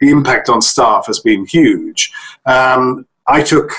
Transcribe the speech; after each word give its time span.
The 0.00 0.10
impact 0.10 0.48
on 0.48 0.60
staff 0.60 1.06
has 1.06 1.20
been 1.20 1.46
huge. 1.46 2.12
Um, 2.46 3.06
I 3.28 3.42
took 3.42 3.70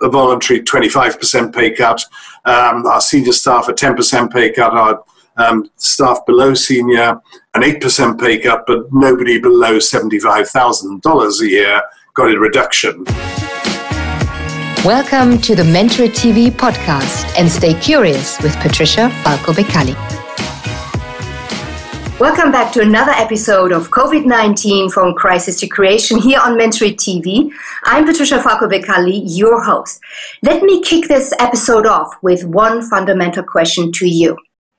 a 0.00 0.08
voluntary 0.08 0.60
25% 0.60 1.54
pay 1.54 1.70
cut. 1.72 2.04
Um, 2.44 2.84
our 2.86 3.00
senior 3.00 3.32
staff 3.32 3.68
a 3.68 3.72
10% 3.72 4.32
pay 4.32 4.52
cut. 4.52 4.72
Our 4.72 5.04
um, 5.36 5.70
staff 5.76 6.18
below 6.26 6.54
senior 6.54 7.20
an 7.54 7.62
8% 7.62 8.20
pay 8.20 8.38
cut, 8.38 8.64
but 8.66 8.92
nobody 8.92 9.38
below 9.40 9.78
$75,000 9.78 11.40
a 11.40 11.48
year 11.48 11.82
got 12.14 12.34
a 12.34 12.38
reduction. 12.38 13.04
Welcome 14.84 15.40
to 15.42 15.54
the 15.54 15.64
Mentor 15.64 16.06
TV 16.08 16.50
podcast 16.50 17.32
and 17.38 17.48
stay 17.48 17.74
curious 17.74 18.42
with 18.42 18.56
Patricia 18.56 19.10
Falco 19.22 19.52
Beccalli. 19.52 20.21
Welcome 22.22 22.52
back 22.52 22.72
to 22.74 22.82
another 22.82 23.10
episode 23.10 23.72
of 23.72 23.90
COVID 23.90 24.26
19 24.26 24.90
from 24.90 25.12
Crisis 25.14 25.58
to 25.58 25.66
Creation 25.66 26.18
here 26.18 26.38
on 26.38 26.56
Mentor 26.56 26.84
TV. 26.94 27.50
I'm 27.82 28.04
Patricia 28.06 28.40
Falco 28.40 28.68
Beccalli, 28.68 29.22
your 29.24 29.60
host. 29.60 30.00
Let 30.40 30.62
me 30.62 30.80
kick 30.82 31.08
this 31.08 31.34
episode 31.40 31.84
off 31.84 32.14
with 32.22 32.44
one 32.44 32.88
fundamental 32.88 33.42
question 33.42 33.90
to 33.94 34.06
you 34.06 34.36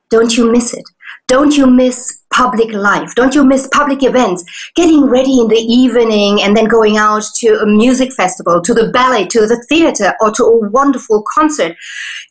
Don't 0.10 0.38
you 0.38 0.50
miss 0.50 0.74
it? 0.74 0.86
Don't 1.28 1.58
you 1.58 1.68
miss 1.68 2.23
public 2.34 2.72
life? 2.74 3.14
Don't 3.16 3.36
you 3.36 3.46
miss 3.46 3.68
public 3.68 4.04
events? 4.04 4.44
Getting 4.76 5.06
ready 5.06 5.40
in 5.40 5.48
the 5.48 5.56
evening 5.56 6.42
and 6.42 6.58
then 6.58 6.66
going 6.66 6.98
out 6.98 7.24
to 7.38 7.60
a 7.60 7.66
music 7.66 8.12
festival, 8.14 8.62
to 8.62 8.74
the 8.74 8.90
ballet, 8.90 9.28
to 9.28 9.48
the 9.48 9.64
theater, 9.70 10.14
or 10.20 10.32
to 10.32 10.44
a 10.44 10.70
wonderful 10.70 11.24
concert. 11.34 11.78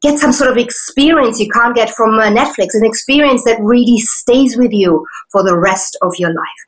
Get 0.03 0.19
some 0.19 0.33
sort 0.33 0.51
of 0.51 0.59
experience 0.59 1.39
you 1.39 1.49
can't 1.49 1.75
get 1.75 1.91
from 1.91 2.19
uh, 2.19 2.31
Netflix, 2.31 2.75
an 2.75 2.85
experience 2.85 3.45
that 3.45 3.61
really 3.61 3.99
stays 3.99 4.57
with 4.57 4.73
you 4.73 5.07
for 5.31 5.43
the 5.43 5.57
rest 5.57 5.97
of 6.03 6.13
your 6.19 6.31
life. 6.31 6.63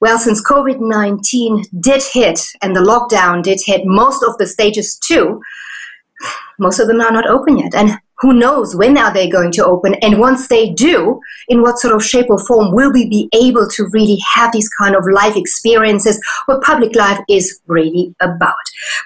Well, 0.00 0.18
since 0.18 0.46
COVID 0.46 0.78
19 0.80 1.64
did 1.80 2.02
hit 2.02 2.40
and 2.62 2.74
the 2.74 2.80
lockdown 2.80 3.42
did 3.42 3.60
hit 3.64 3.82
most 3.84 4.22
of 4.22 4.38
the 4.38 4.46
stages 4.46 4.96
too, 4.96 5.40
most 6.58 6.78
of 6.78 6.88
them 6.88 7.00
are 7.00 7.10
not 7.10 7.26
open 7.26 7.58
yet. 7.58 7.74
And 7.74 7.98
who 8.20 8.32
knows 8.32 8.74
when 8.74 8.98
are 8.98 9.12
they 9.12 9.28
going 9.28 9.52
to 9.52 9.64
open? 9.64 9.94
And 9.96 10.18
once 10.18 10.48
they 10.48 10.70
do 10.70 11.20
in 11.48 11.62
what 11.62 11.78
sort 11.78 11.94
of 11.94 12.04
shape 12.04 12.26
or 12.28 12.44
form 12.46 12.74
will 12.74 12.92
we 12.92 13.08
be 13.08 13.28
able 13.32 13.68
to 13.68 13.88
really 13.92 14.18
have 14.34 14.52
these 14.52 14.68
kind 14.70 14.96
of 14.96 15.04
life 15.12 15.36
experiences 15.36 16.20
what 16.46 16.62
public 16.62 16.94
life 16.94 17.20
is 17.28 17.60
really 17.66 18.14
about? 18.20 18.54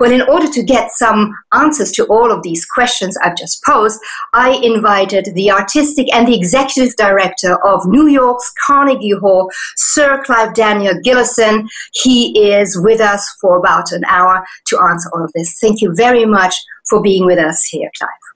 Well 0.01 0.13
in 0.13 0.23
order 0.23 0.51
to 0.51 0.63
get 0.63 0.91
some 0.93 1.35
answers 1.53 1.93
to 1.93 2.05
all 2.07 2.31
of 2.31 2.43
these 2.43 2.65
questions 2.67 3.17
i've 3.23 3.37
just 3.37 3.63
posed 3.65 4.01
i 4.33 4.51
invited 4.63 5.29
the 5.35 5.51
artistic 5.51 6.13
and 6.13 6.27
the 6.27 6.37
executive 6.37 6.95
director 6.97 7.57
of 7.65 7.87
new 7.87 8.09
york's 8.09 8.53
carnegie 8.67 9.13
hall 9.13 9.51
sir 9.77 10.23
clive 10.25 10.55
daniel 10.55 10.95
gillinson. 11.03 11.69
He 11.93 12.51
is 12.53 12.79
with 12.83 13.01
us 13.01 13.29
for 13.41 13.57
about 13.57 13.93
an 13.93 14.05
hour 14.05 14.45
to 14.67 14.81
answer 14.81 15.11
all 15.13 15.25
of 15.25 15.33
this. 15.35 15.59
Thank 15.61 15.81
you 15.81 15.95
very 15.95 16.25
much 16.25 16.55
for 16.89 17.03
being 17.03 17.27
with 17.27 17.39
us 17.39 17.65
here 17.65 17.91
clive 17.99 18.32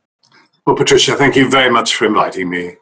well, 0.67 0.77
Patricia, 0.77 1.15
thank 1.15 1.37
you 1.37 1.49
very 1.49 1.71
much 1.71 1.95
for 1.95 2.07
inviting 2.07 2.51
me. 2.51 2.77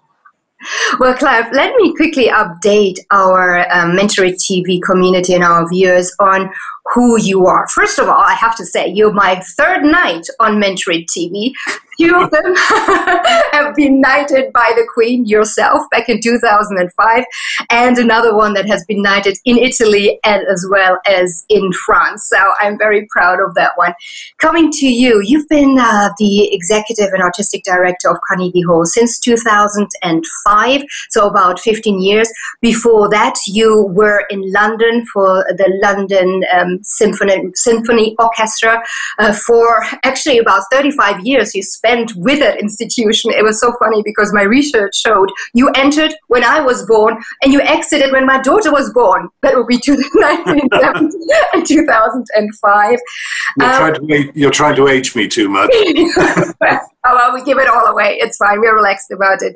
Well, 0.99 1.15
Clive, 1.15 1.53
let 1.53 1.75
me 1.77 1.95
quickly 1.95 2.28
update 2.28 2.99
our 3.11 3.71
um, 3.71 3.97
Mentorit 3.97 4.37
TV 4.37 4.81
community 4.81 5.34
and 5.34 5.45
our 5.45 5.69
viewers 5.69 6.15
on 6.21 6.50
who 6.93 7.21
you 7.21 7.47
are. 7.47 7.67
First 7.69 7.99
of 7.99 8.09
all, 8.09 8.21
I 8.21 8.34
have 8.34 8.56
to 8.56 8.67
say, 8.67 8.89
you're 8.89 9.12
my 9.12 9.41
third 9.56 9.83
knight 9.83 10.27
on 10.41 10.61
Mentorit 10.61 11.06
TV. 11.06 11.53
Two 12.00 12.15
of 12.17 12.31
them 12.31 12.55
have 13.53 13.75
been 13.75 14.00
knighted 14.00 14.53
by 14.53 14.72
the 14.75 14.87
Queen 14.93 15.25
yourself 15.27 15.83
back 15.91 16.09
in 16.09 16.21
2005, 16.21 17.25
and 17.71 17.99
another 17.99 18.37
one 18.37 18.55
that 18.55 18.67
has 18.67 18.84
been 18.87 19.03
knighted 19.03 19.37
in 19.44 19.59
Italy 19.59 20.19
and 20.25 20.44
as 20.50 20.67
well 20.71 20.99
as 21.06 21.44
in 21.49 21.71
France. 21.73 22.28
So 22.28 22.37
I'm 22.61 22.77
very 22.78 23.06
proud 23.11 23.39
of 23.41 23.55
that 23.55 23.73
one. 23.77 23.94
Coming 24.39 24.71
to 24.73 24.87
you, 24.87 25.23
you've 25.25 25.49
been 25.49 25.78
uh, 25.78 26.11
the 26.19 26.53
executive 26.53 27.12
and 27.12 27.23
artistic 27.23 27.62
director 27.62 28.11
of 28.11 28.19
Carnegie 28.27 28.62
Hall 28.62 28.84
since 28.84 29.19
2005, 29.21 30.83
so 31.11 31.28
about 31.28 31.61
15 31.61 32.00
years. 32.00 32.28
Before 32.61 33.09
that, 33.11 33.37
you 33.47 33.87
were 33.94 34.25
in 34.31 34.53
London 34.53 35.06
for 35.12 35.44
the 35.56 35.73
London 35.83 36.43
um, 36.53 36.74
Symphony, 36.83 37.51
Symphony 37.55 38.17
Orchestra 38.19 38.83
uh, 39.19 39.33
for 39.33 39.85
actually 40.03 40.39
about 40.39 40.62
35 40.73 41.25
years. 41.27 41.55
You 41.55 41.62
spent 41.62 42.12
with 42.17 42.41
that 42.41 42.61
institution. 42.61 43.31
It 43.31 43.45
was 43.45 43.61
so 43.61 43.73
funny 43.79 44.03
because 44.05 44.33
my 44.33 44.43
research 44.43 44.97
showed 44.97 45.31
you 45.55 45.71
entered 45.75 46.15
when 46.29 46.45
I 46.45 46.61
was 46.61 46.85
born 46.87 47.23
and 47.43 47.53
you 47.53 47.61
exited 47.61 48.12
when 48.12 48.27
my 48.27 48.41
daughter 48.41 48.73
was 48.73 48.93
born. 48.93 49.29
That 49.43 49.57
would 49.57 49.67
be 49.67 49.77
1970 49.77 51.17
and 51.53 51.67
2005. 51.67 52.99
You're, 53.59 53.69
um, 53.69 53.77
trying 53.77 53.95
to, 53.95 54.33
you're 54.35 54.51
trying 54.51 54.77
to 54.77 54.89
age 54.89 55.15
me 55.15 55.29
too 55.29 55.49
much. 55.49 55.71
oh, 55.75 57.15
well, 57.15 57.35
we 57.35 57.45
give 57.45 57.59
it 57.59 57.69
all 57.69 57.87
away. 57.87 58.19
It's 58.21 58.37
fine. 58.37 58.61
We're 58.61 58.75
relaxed 58.75 59.11
about 59.11 59.43
it. 59.43 59.55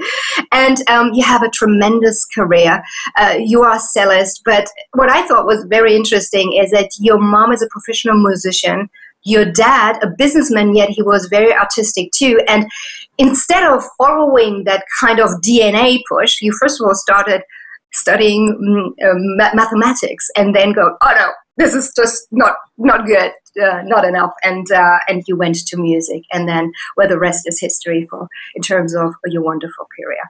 And 0.52 0.78
um, 0.88 1.12
you 1.14 1.24
have 1.24 1.42
a 1.42 1.50
tremendous 1.50 2.24
career. 2.26 2.82
Uh, 3.16 3.36
you 3.38 3.62
are 3.62 3.76
a 3.76 3.80
cellist. 3.80 4.42
But 4.44 4.68
what 4.94 5.10
I 5.10 5.26
thought 5.26 5.46
was 5.46 5.64
very 5.68 5.96
interesting 5.96 6.52
is 6.52 6.70
that 6.70 6.90
your 7.08 7.18
mom 7.18 7.52
is 7.52 7.62
a 7.62 7.68
professional 7.76 8.16
musician 8.16 8.88
your 9.28 9.44
dad, 9.44 9.98
a 10.02 10.08
businessman, 10.08 10.74
yet 10.74 10.90
he 10.90 11.02
was 11.02 11.26
very 11.26 11.52
artistic 11.52 12.10
too. 12.12 12.40
And 12.48 12.66
instead 13.18 13.64
of 13.64 13.84
following 13.98 14.64
that 14.64 14.84
kind 15.00 15.18
of 15.18 15.28
DNA 15.44 16.00
push, 16.08 16.40
you 16.40 16.52
first 16.58 16.80
of 16.80 16.86
all 16.86 16.94
started 16.94 17.42
studying 17.92 18.94
um, 19.04 19.36
mathematics 19.54 20.28
and 20.36 20.54
then 20.54 20.72
go, 20.72 20.96
oh 21.02 21.12
no, 21.14 21.30
this 21.56 21.74
is 21.74 21.92
just 21.96 22.28
not 22.30 22.54
not 22.76 23.06
good, 23.06 23.32
uh, 23.60 23.82
not 23.84 24.04
enough, 24.04 24.32
and 24.44 24.70
uh, 24.70 24.98
and 25.08 25.24
you 25.26 25.36
went 25.36 25.56
to 25.66 25.76
music, 25.76 26.22
and 26.32 26.48
then 26.48 26.72
where 26.94 27.08
the 27.08 27.18
rest 27.18 27.48
is 27.48 27.60
history 27.60 28.06
for 28.08 28.28
in 28.54 28.62
terms 28.62 28.94
of 28.94 29.14
your 29.26 29.42
wonderful 29.42 29.86
career. 29.96 30.22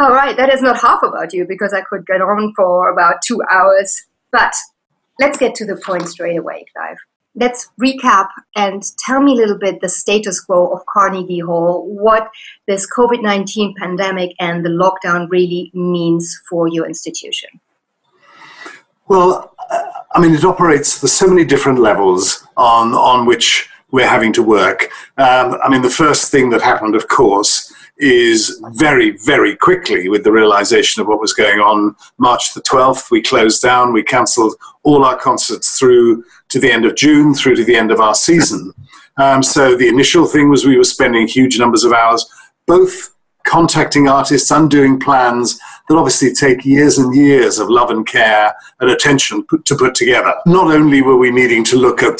All 0.00 0.10
right, 0.10 0.36
that 0.36 0.52
is 0.52 0.62
not 0.62 0.80
half 0.80 1.02
about 1.02 1.32
you 1.32 1.46
because 1.46 1.72
I 1.72 1.82
could 1.82 2.04
get 2.06 2.20
on 2.20 2.52
for 2.56 2.90
about 2.90 3.16
two 3.24 3.40
hours, 3.52 4.02
but 4.32 4.52
let's 5.20 5.38
get 5.38 5.54
to 5.56 5.64
the 5.64 5.76
point 5.76 6.08
straight 6.08 6.36
away, 6.36 6.64
Clive 6.74 6.98
let's 7.36 7.68
recap 7.80 8.28
and 8.56 8.82
tell 8.98 9.22
me 9.22 9.32
a 9.32 9.36
little 9.36 9.58
bit 9.58 9.80
the 9.80 9.88
status 9.88 10.40
quo 10.40 10.68
of 10.68 10.84
Carnegie 10.86 11.38
Hall, 11.40 11.86
what 11.86 12.28
this 12.66 12.88
COVID 12.90 13.22
19 13.22 13.74
pandemic 13.78 14.34
and 14.40 14.64
the 14.64 14.70
lockdown 14.70 15.28
really 15.30 15.70
means 15.74 16.40
for 16.48 16.68
your 16.68 16.86
institution. 16.86 17.50
Well, 19.08 19.54
I 20.12 20.20
mean, 20.20 20.34
it 20.34 20.44
operates, 20.44 21.00
there's 21.00 21.12
so 21.12 21.26
many 21.26 21.44
different 21.44 21.78
levels 21.78 22.46
on, 22.56 22.94
on 22.94 23.26
which 23.26 23.68
we're 23.90 24.08
having 24.08 24.32
to 24.34 24.42
work. 24.42 24.90
Um, 25.16 25.58
I 25.64 25.68
mean, 25.68 25.82
the 25.82 25.90
first 25.90 26.30
thing 26.30 26.50
that 26.50 26.62
happened, 26.62 26.94
of 26.94 27.08
course, 27.08 27.69
is 28.00 28.60
very, 28.72 29.10
very 29.18 29.54
quickly 29.56 30.08
with 30.08 30.24
the 30.24 30.32
realization 30.32 31.00
of 31.00 31.08
what 31.08 31.20
was 31.20 31.32
going 31.32 31.60
on. 31.60 31.94
March 32.18 32.54
the 32.54 32.62
12th, 32.62 33.10
we 33.10 33.22
closed 33.22 33.62
down, 33.62 33.92
we 33.92 34.02
cancelled 34.02 34.54
all 34.82 35.04
our 35.04 35.16
concerts 35.16 35.78
through 35.78 36.24
to 36.48 36.58
the 36.58 36.70
end 36.70 36.84
of 36.84 36.96
June, 36.96 37.34
through 37.34 37.56
to 37.56 37.64
the 37.64 37.76
end 37.76 37.90
of 37.90 38.00
our 38.00 38.14
season. 38.14 38.72
Um, 39.16 39.42
so 39.42 39.76
the 39.76 39.88
initial 39.88 40.26
thing 40.26 40.48
was 40.48 40.64
we 40.64 40.78
were 40.78 40.84
spending 40.84 41.26
huge 41.28 41.58
numbers 41.58 41.84
of 41.84 41.92
hours 41.92 42.26
both 42.66 43.14
contacting 43.46 44.08
artists 44.08 44.50
and 44.50 44.70
doing 44.70 44.98
plans 44.98 45.58
that 45.88 45.96
obviously 45.96 46.32
take 46.32 46.64
years 46.64 46.98
and 46.98 47.14
years 47.14 47.58
of 47.58 47.68
love 47.68 47.90
and 47.90 48.06
care 48.06 48.54
and 48.78 48.90
attention 48.90 49.42
put, 49.44 49.64
to 49.64 49.74
put 49.74 49.94
together. 49.94 50.32
Not 50.46 50.70
only 50.70 51.02
were 51.02 51.16
we 51.16 51.30
needing 51.30 51.64
to 51.64 51.76
look 51.76 52.02
at 52.02 52.18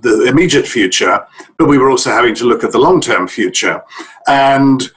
the 0.00 0.26
immediate 0.26 0.66
future, 0.66 1.26
but 1.58 1.68
we 1.68 1.76
were 1.76 1.90
also 1.90 2.10
having 2.10 2.34
to 2.36 2.46
look 2.46 2.64
at 2.64 2.72
the 2.72 2.78
long 2.78 3.00
term 3.00 3.28
future. 3.28 3.82
And 4.26 4.90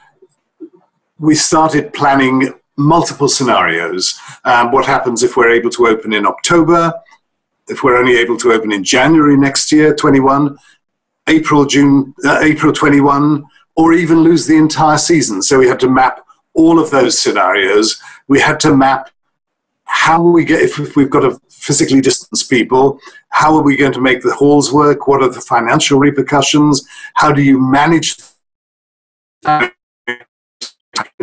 we 1.24 1.36
started 1.36 1.94
planning 1.94 2.54
multiple 2.76 3.30
scenarios. 3.30 4.20
Um, 4.44 4.74
what 4.74 4.86
happens 4.86 5.24
if 5.24 5.38
we're 5.38 5.52
able 5.52 5.70
to 5.70 5.88
open 5.88 6.12
in 6.12 6.26
October? 6.26 6.94
If 7.70 7.82
we're 7.82 7.96
only 7.96 8.18
able 8.18 8.38
to 8.40 8.52
open 8.52 8.74
in 8.74 8.84
January 8.84 9.38
next 9.38 9.72
year, 9.72 9.96
21, 9.96 10.58
April, 11.28 11.66
June, 11.66 12.14
uh, 12.26 12.40
April 12.42 12.74
21, 12.74 13.46
or 13.78 13.94
even 13.94 14.20
lose 14.20 14.46
the 14.46 14.58
entire 14.58 14.98
season. 14.98 15.42
So 15.42 15.60
we 15.60 15.68
had 15.68 15.80
to 15.80 15.90
map 15.90 16.26
all 16.56 16.78
of 16.78 16.92
those 16.92 17.18
scenarios. 17.18 18.02
We 18.28 18.42
had 18.42 18.60
to 18.60 18.76
map 18.76 19.10
how 19.86 20.22
we 20.22 20.44
get, 20.44 20.62
if 20.62 20.98
we've 20.98 21.10
got 21.10 21.22
to 21.22 21.40
physically 21.50 22.02
distance 22.02 22.44
people, 22.44 23.00
how 23.30 23.56
are 23.56 23.64
we 23.64 23.78
going 23.78 23.94
to 23.94 24.02
make 24.02 24.24
the 24.24 24.36
halls 24.36 24.74
work? 24.74 25.08
What 25.08 25.24
are 25.24 25.30
the 25.30 25.40
financial 25.40 26.00
repercussions? 26.00 26.86
How 27.14 27.32
do 27.32 27.42
you 27.42 27.62
manage 27.62 28.18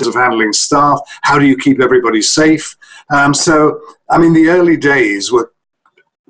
of 0.07 0.15
handling 0.15 0.53
staff? 0.53 1.01
How 1.23 1.39
do 1.39 1.47
you 1.47 1.57
keep 1.57 1.81
everybody 1.81 2.23
safe? 2.23 2.77
Um, 3.13 3.35
so, 3.35 3.81
I 4.09 4.19
mean, 4.19 4.33
the 4.33 4.49
early 4.49 4.77
days 4.77 5.31
were 5.31 5.53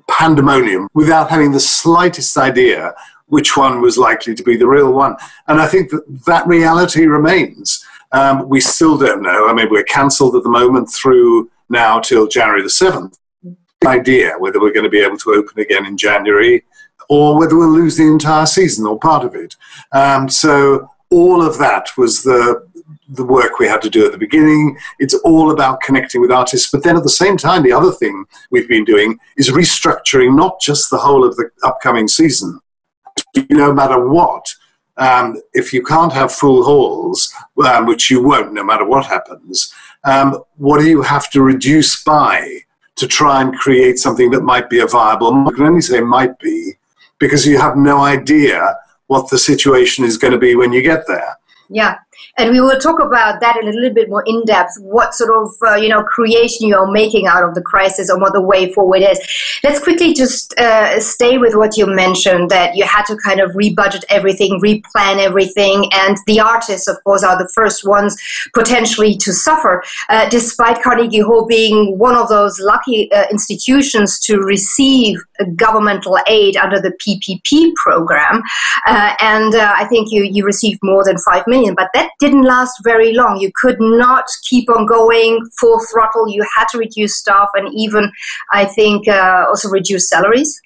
pandemonium 0.09 0.87
without 0.93 1.29
having 1.29 1.51
the 1.51 1.59
slightest 1.59 2.37
idea 2.37 2.93
which 3.27 3.55
one 3.55 3.81
was 3.81 3.97
likely 3.97 4.35
to 4.35 4.43
be 4.43 4.57
the 4.57 4.67
real 4.67 4.91
one. 4.91 5.15
And 5.47 5.61
I 5.61 5.67
think 5.67 5.89
that 5.91 6.03
that 6.25 6.45
reality 6.47 7.05
remains. 7.05 7.83
Um, 8.11 8.49
we 8.49 8.59
still 8.59 8.97
don't 8.97 9.21
know. 9.21 9.47
I 9.47 9.53
mean, 9.53 9.69
we're 9.69 9.83
cancelled 9.83 10.35
at 10.35 10.43
the 10.43 10.49
moment 10.49 10.91
through 10.91 11.49
now 11.69 11.99
till 11.99 12.27
January 12.27 12.61
the 12.61 12.67
7th. 12.67 13.17
Idea 13.85 14.33
whether 14.37 14.59
we're 14.59 14.73
going 14.73 14.83
to 14.83 14.89
be 14.89 15.01
able 15.01 15.17
to 15.17 15.31
open 15.31 15.59
again 15.59 15.85
in 15.85 15.97
January 15.97 16.63
or 17.09 17.37
whether 17.37 17.57
we'll 17.57 17.71
lose 17.71 17.97
the 17.97 18.03
entire 18.03 18.45
season 18.45 18.85
or 18.85 18.99
part 18.99 19.23
of 19.23 19.33
it. 19.33 19.55
Um, 19.91 20.29
so 20.29 20.89
all 21.11 21.45
of 21.45 21.57
that 21.59 21.89
was 21.97 22.23
the 22.23 22.67
the 23.09 23.25
work 23.25 23.59
we 23.59 23.67
had 23.67 23.81
to 23.81 23.89
do 23.89 24.05
at 24.05 24.13
the 24.13 24.17
beginning. 24.17 24.77
It's 24.99 25.13
all 25.13 25.51
about 25.51 25.81
connecting 25.81 26.21
with 26.21 26.31
artists. 26.31 26.71
But 26.71 26.83
then 26.83 26.95
at 26.95 27.03
the 27.03 27.09
same 27.09 27.35
time, 27.35 27.61
the 27.61 27.73
other 27.73 27.91
thing 27.91 28.25
we've 28.51 28.69
been 28.69 28.85
doing 28.85 29.19
is 29.37 29.49
restructuring 29.49 30.35
not 30.35 30.61
just 30.61 30.89
the 30.89 30.97
whole 30.97 31.25
of 31.25 31.35
the 31.35 31.49
upcoming 31.63 32.07
season. 32.07 32.59
No 33.49 33.73
matter 33.73 34.07
what, 34.07 34.55
um, 34.97 35.41
if 35.53 35.73
you 35.73 35.83
can't 35.83 36.13
have 36.13 36.31
full 36.31 36.63
halls, 36.63 37.33
um, 37.65 37.85
which 37.85 38.09
you 38.09 38.23
won't 38.23 38.53
no 38.53 38.63
matter 38.63 38.85
what 38.85 39.05
happens, 39.05 39.73
um, 40.05 40.41
what 40.57 40.79
do 40.79 40.89
you 40.89 41.01
have 41.01 41.29
to 41.31 41.41
reduce 41.41 42.01
by 42.03 42.59
to 42.95 43.07
try 43.07 43.41
and 43.41 43.53
create 43.55 43.99
something 43.99 44.31
that 44.31 44.41
might 44.41 44.69
be 44.69 44.79
a 44.79 44.87
viable? 44.87 45.33
I 45.47 45.51
can 45.51 45.65
only 45.65 45.81
say 45.81 45.99
might 45.99 46.39
be 46.39 46.73
because 47.19 47.45
you 47.45 47.57
have 47.57 47.75
no 47.75 48.01
idea 48.01 48.77
what 49.11 49.29
the 49.29 49.37
situation 49.37 50.05
is 50.05 50.17
going 50.17 50.31
to 50.31 50.39
be 50.39 50.55
when 50.55 50.71
you 50.71 50.81
get 50.81 51.05
there. 51.05 51.35
Yeah, 51.67 51.97
and 52.37 52.51
we 52.51 52.61
will 52.61 52.79
talk 52.79 52.99
about 52.99 53.39
that 53.41 53.57
a 53.61 53.65
little 53.65 53.93
bit 53.93 54.09
more 54.09 54.23
in 54.25 54.43
depth. 54.45 54.73
What 54.79 55.13
sort 55.13 55.31
of 55.31 55.53
uh, 55.67 55.75
you 55.75 55.89
know 55.89 56.03
creation 56.03 56.67
you 56.67 56.75
are 56.75 56.89
making 56.89 57.27
out 57.27 57.43
of 57.43 57.55
the 57.55 57.61
crisis, 57.61 58.09
and 58.09 58.21
what 58.21 58.33
the 58.33 58.41
way 58.41 58.71
forward 58.73 59.01
is. 59.01 59.19
Let's 59.63 59.79
quickly 59.79 60.13
just 60.13 60.57
uh, 60.59 60.99
stay 60.99 61.37
with 61.37 61.55
what 61.55 61.77
you 61.77 61.85
mentioned 61.85 62.49
that 62.49 62.75
you 62.75 62.85
had 62.85 63.03
to 63.05 63.17
kind 63.17 63.39
of 63.39 63.51
rebudget 63.51 64.03
everything, 64.09 64.59
replan 64.61 65.19
everything, 65.19 65.89
and 65.93 66.17
the 66.27 66.39
artists, 66.39 66.87
of 66.87 67.03
course, 67.03 67.23
are 67.23 67.37
the 67.37 67.49
first 67.53 67.87
ones 67.87 68.15
potentially 68.53 69.15
to 69.17 69.33
suffer. 69.33 69.83
Uh, 70.09 70.29
despite 70.29 70.81
Carnegie 70.81 71.19
Hall 71.19 71.45
being 71.45 71.97
one 71.97 72.15
of 72.15 72.29
those 72.29 72.59
lucky 72.59 73.11
uh, 73.11 73.25
institutions 73.31 74.19
to 74.21 74.37
receive 74.37 75.17
governmental 75.55 76.17
aid 76.27 76.55
under 76.57 76.79
the 76.79 76.93
PPP 77.01 77.73
program, 77.75 78.41
uh, 78.85 79.15
and 79.19 79.55
uh, 79.55 79.73
I 79.75 79.85
think 79.85 80.11
you 80.11 80.23
you 80.23 80.45
received 80.45 80.79
more 80.83 81.03
than 81.03 81.17
five 81.19 81.43
million, 81.47 81.75
but 81.75 81.89
that 81.93 82.10
didn't 82.19 82.43
last 82.43 82.81
very 82.83 83.13
long. 83.13 83.39
You 83.39 83.51
could 83.55 83.77
not 83.79 84.25
keep 84.49 84.69
on 84.69 84.85
going 84.85 85.39
full 85.59 85.79
throttle. 85.91 86.27
You 86.29 86.45
had 86.55 86.65
to 86.69 86.77
reduce 86.77 87.17
staff 87.17 87.49
and 87.55 87.73
even, 87.73 88.11
I 88.51 88.65
think, 88.65 89.07
uh, 89.07 89.45
also 89.49 89.69
reduce 89.69 90.09
salaries. 90.09 90.59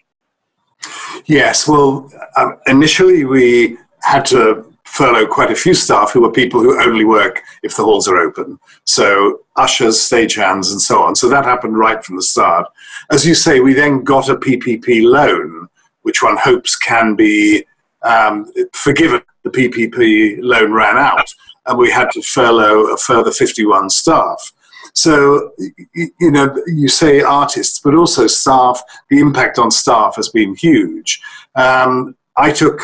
Yes, 1.26 1.68
well, 1.68 2.12
um, 2.38 2.58
initially 2.68 3.26
we 3.26 3.78
had 4.04 4.26
to 4.26 4.72
furlough 4.96 5.28
quite 5.28 5.52
a 5.52 5.56
few 5.56 5.74
staff 5.74 6.12
who 6.12 6.22
were 6.22 6.32
people 6.32 6.62
who 6.62 6.82
only 6.82 7.04
work 7.04 7.44
if 7.64 7.76
the 7.76 7.84
halls 7.84 8.08
are 8.08 8.18
open. 8.18 8.58
So 8.86 9.42
ushers, 9.58 9.98
stagehands, 9.98 10.72
and 10.72 10.82
so 10.82 11.02
on. 11.02 11.16
So 11.16 11.28
that 11.30 11.44
happened 11.44 11.78
right 11.78 12.04
from 12.04 12.16
the 12.16 12.22
start. 12.22 12.68
As 13.12 13.26
you 13.26 13.36
say, 13.36 13.60
we 13.60 13.74
then 13.74 14.04
got 14.04 14.30
a 14.30 14.36
PPP 14.36 15.04
loan, 15.04 15.68
which 16.04 16.24
one 16.24 16.38
hopes 16.38 16.76
can 16.76 17.16
be 17.16 17.66
um, 18.04 18.52
forgiven. 18.74 19.22
The 19.46 19.52
PPP 19.52 20.40
loan 20.42 20.74
ran 20.74 20.98
out 20.98 21.28
and 21.68 21.78
we 21.78 21.90
had 21.90 22.12
to 22.12 22.22
furlough 22.22 22.94
a 22.94 22.98
further 22.98 23.32
51 23.32 23.90
staff. 23.90 24.52
So, 24.94 25.52
you 25.94 26.32
know, 26.32 26.56
you 26.68 26.88
say 26.88 27.22
artists, 27.22 27.80
but 27.80 27.96
also 27.96 28.28
staff, 28.28 28.82
the 29.10 29.20
impact 29.20 29.60
on 29.60 29.72
staff 29.72 30.16
has 30.16 30.30
been 30.30 30.56
huge. 30.56 31.22
Um, 31.56 32.16
I 32.38 32.52
took 32.52 32.82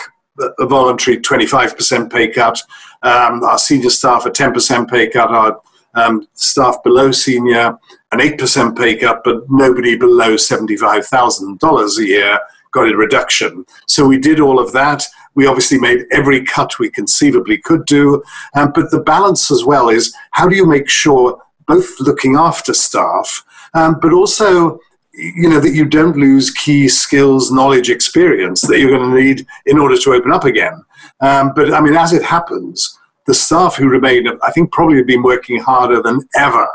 a 0.60 0.66
voluntary 0.66 1.18
25% 1.18 2.12
pay 2.12 2.30
cut. 2.30 2.62
Um, 3.04 3.44
our 3.44 3.58
senior 3.58 3.90
staff 3.90 4.25
a 4.25 4.30
10% 4.30 4.90
pay 4.90 5.10
cut. 5.10 5.30
Our 5.30 5.62
um, 5.96 6.28
staff 6.34 6.78
below 6.84 7.12
senior 7.12 7.78
an 8.12 8.19
8% 8.19 8.78
pay 8.78 8.98
cut, 8.98 9.22
but 9.24 9.44
nobody 9.50 9.98
below 9.98 10.36
$75,000 10.36 11.98
a 11.98 12.06
year 12.06 12.40
got 12.72 12.92
a 12.92 12.96
reduction. 12.96 13.66
So 13.88 14.06
we 14.06 14.18
did 14.18 14.40
all 14.40 14.60
of 14.60 14.72
that. 14.74 15.04
We 15.36 15.48
obviously 15.48 15.80
made 15.80 16.06
every 16.12 16.44
cut 16.44 16.78
we 16.80 16.89
conceivably 16.89 17.57
could 17.57 17.86
do. 17.86 18.22
Um, 18.54 18.72
but 18.74 18.92
the 18.92 19.01
balance 19.01 19.51
as 19.51 19.63
well 19.63 19.89
is 19.89 20.13
how 20.31 20.48
do 20.48 20.56
you 20.56 20.66
make 20.66 20.89
sure 20.89 21.42
both 21.68 22.00
looking 22.00 22.36
after 22.36 22.74
staff, 22.74 23.45
um, 23.74 23.98
but 24.01 24.13
also 24.13 24.80
you 25.13 25.50
know 25.50 25.60
that 25.60 25.74
you 25.74 25.86
don't 25.86 26.18
lose 26.18 26.51
key 26.51 26.88
skills, 26.88 27.51
knowledge, 27.51 27.89
experience 27.89 28.62
that 28.62 28.80
you're 28.80 28.98
going 28.98 29.12
to 29.12 29.22
need 29.22 29.45
in 29.66 29.78
order 29.78 29.98
to 29.98 30.13
open 30.13 30.31
up 30.31 30.45
again. 30.45 30.83
Um, 31.22 31.54
but 31.56 31.74
I 31.74 31.81
mean, 31.81 31.95
as 31.95 32.13
it 32.13 32.24
happens, 32.24 32.98
the 33.27 33.34
staff 33.34 33.75
who 33.75 33.88
remain, 33.88 34.27
I 34.42 34.51
think, 34.51 34.72
probably 34.72 34.98
have 34.98 35.07
been 35.07 35.24
working 35.24 35.60
harder 35.60 36.01
than 36.01 36.27
ever 36.36 36.67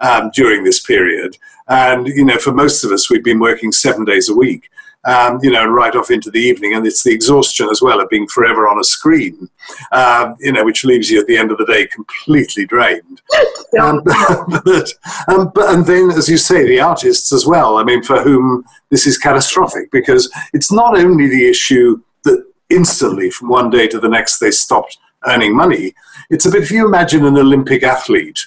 um, 0.00 0.30
during 0.34 0.64
this 0.64 0.80
period. 0.80 1.36
And 1.68 2.06
you 2.06 2.24
know, 2.24 2.38
for 2.38 2.52
most 2.52 2.84
of 2.84 2.92
us, 2.92 3.10
we've 3.10 3.24
been 3.24 3.40
working 3.40 3.72
seven 3.72 4.04
days 4.04 4.28
a 4.28 4.34
week 4.34 4.70
um, 5.06 5.38
you 5.42 5.50
know, 5.50 5.66
right 5.66 5.94
off 5.94 6.10
into 6.10 6.30
the 6.30 6.40
evening. 6.40 6.74
And 6.74 6.86
it's 6.86 7.02
the 7.02 7.12
exhaustion 7.12 7.68
as 7.70 7.80
well 7.80 8.00
of 8.00 8.08
being 8.08 8.26
forever 8.28 8.68
on 8.68 8.78
a 8.78 8.84
screen, 8.84 9.48
um, 9.92 10.36
you 10.40 10.52
know, 10.52 10.64
which 10.64 10.84
leaves 10.84 11.10
you 11.10 11.20
at 11.20 11.26
the 11.26 11.36
end 11.36 11.50
of 11.50 11.58
the 11.58 11.66
day 11.66 11.86
completely 11.86 12.66
drained. 12.66 13.20
um, 13.80 14.02
but, 14.64 14.92
um, 15.28 15.50
but, 15.54 15.74
and 15.74 15.86
then, 15.86 16.10
as 16.10 16.28
you 16.28 16.36
say, 16.36 16.66
the 16.66 16.80
artists 16.80 17.32
as 17.32 17.46
well, 17.46 17.78
I 17.78 17.84
mean, 17.84 18.02
for 18.02 18.22
whom 18.22 18.64
this 18.90 19.06
is 19.06 19.18
catastrophic 19.18 19.90
because 19.92 20.30
it's 20.52 20.72
not 20.72 20.98
only 20.98 21.28
the 21.28 21.48
issue 21.48 22.00
that 22.24 22.44
instantly 22.70 23.30
from 23.30 23.48
one 23.48 23.70
day 23.70 23.86
to 23.86 24.00
the 24.00 24.08
next 24.08 24.38
they 24.38 24.50
stopped 24.50 24.98
earning 25.26 25.54
money. 25.54 25.94
It's 26.30 26.46
a 26.46 26.50
bit, 26.50 26.62
if 26.62 26.70
you 26.70 26.86
imagine 26.86 27.24
an 27.24 27.38
Olympic 27.38 27.82
athlete 27.82 28.38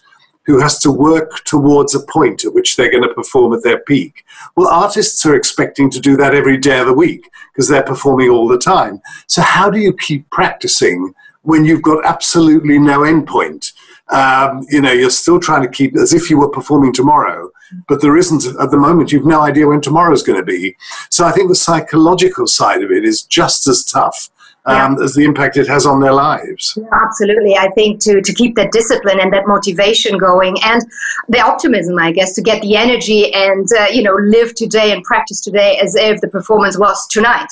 who 0.46 0.60
has 0.60 0.80
to 0.80 0.92
work 0.92 1.44
towards 1.46 1.94
a 1.96 2.00
point 2.00 2.46
at 2.46 2.54
which 2.54 2.76
they're 2.76 2.92
going 2.92 3.08
to 3.08 3.14
perform 3.14 3.54
at 3.54 3.64
their 3.64 3.80
peak. 3.80 4.26
Well, 4.56 4.68
artists 4.68 5.26
are 5.26 5.36
expecting 5.36 5.90
to 5.92 6.00
do 6.00 6.18
that 6.18 6.34
every 6.34 6.58
day 6.58 6.80
of 6.80 6.88
the 6.88 6.94
week 6.94 7.30
because 7.54 7.68
they're 7.68 7.84
performing 7.84 8.30
all 8.30 8.48
the 8.48 8.58
time. 8.58 9.02
So, 9.28 9.42
how 9.42 9.70
do 9.70 9.80
you 9.80 9.94
keep 9.94 10.30
practicing 10.30 11.14
when 11.44 11.66
you've 11.66 11.84
got 11.84 12.06
absolutely 12.06 12.80
no 12.80 13.00
endpoint? 13.00 13.72
Um, 14.10 14.66
you 14.70 14.82
know, 14.82 14.92
you're 14.92 15.10
still 15.10 15.40
trying 15.40 15.62
to 15.62 15.70
keep 15.70 15.96
as 15.96 16.14
if 16.14 16.30
you 16.30 16.38
were 16.38 16.50
performing 16.50 16.92
tomorrow, 16.92 17.50
but 17.88 18.02
there 18.02 18.18
isn't 18.18 18.60
at 18.60 18.72
the 18.72 18.78
moment. 18.78 19.12
You've 19.12 19.26
no 19.26 19.42
idea 19.42 19.68
when 19.68 19.80
tomorrow's 19.80 20.24
going 20.24 20.40
to 20.40 20.46
be. 20.46 20.76
So, 21.10 21.26
I 21.26 21.32
think 21.32 21.50
the 21.50 21.56
psychological 21.56 22.48
side 22.48 22.84
of 22.84 22.92
it 22.92 23.06
is 23.06 23.22
just 23.24 23.68
as 23.68 23.86
tough 23.86 24.30
um, 24.66 24.98
yeah. 24.98 25.04
as 25.04 25.16
the 25.16 25.24
impact 25.24 25.58
it 25.58 25.68
has 25.68 25.86
on 25.86 26.00
their 26.00 26.14
lives. 26.14 26.78
Yeah, 26.78 26.88
absolutely. 26.92 27.56
I 27.56 27.70
think 27.70 28.00
to, 28.02 28.22
to 28.22 28.34
keep 28.34 28.56
that 28.56 28.72
discipline 28.72 29.20
and 29.20 29.32
that 29.34 29.48
motivation 29.48 30.18
going 30.18 30.58
and 30.64 30.84
the 31.30 31.40
optimism, 31.40 31.98
I 31.98 32.12
guess, 32.12 32.34
to 32.36 32.42
get 32.42 32.62
the 32.62 32.76
energy 32.76 33.34
and, 33.34 33.68
uh, 33.80 33.88
you 33.92 34.04
know, 34.04 34.14
live 34.16 34.54
today 34.54 34.92
and 34.92 35.04
practice 35.04 35.42
today 35.42 35.80
as 35.82 35.96
if 35.96 36.22
the 36.22 36.28
performance 36.28 36.78
was 36.78 37.08
tonight. 37.08 37.48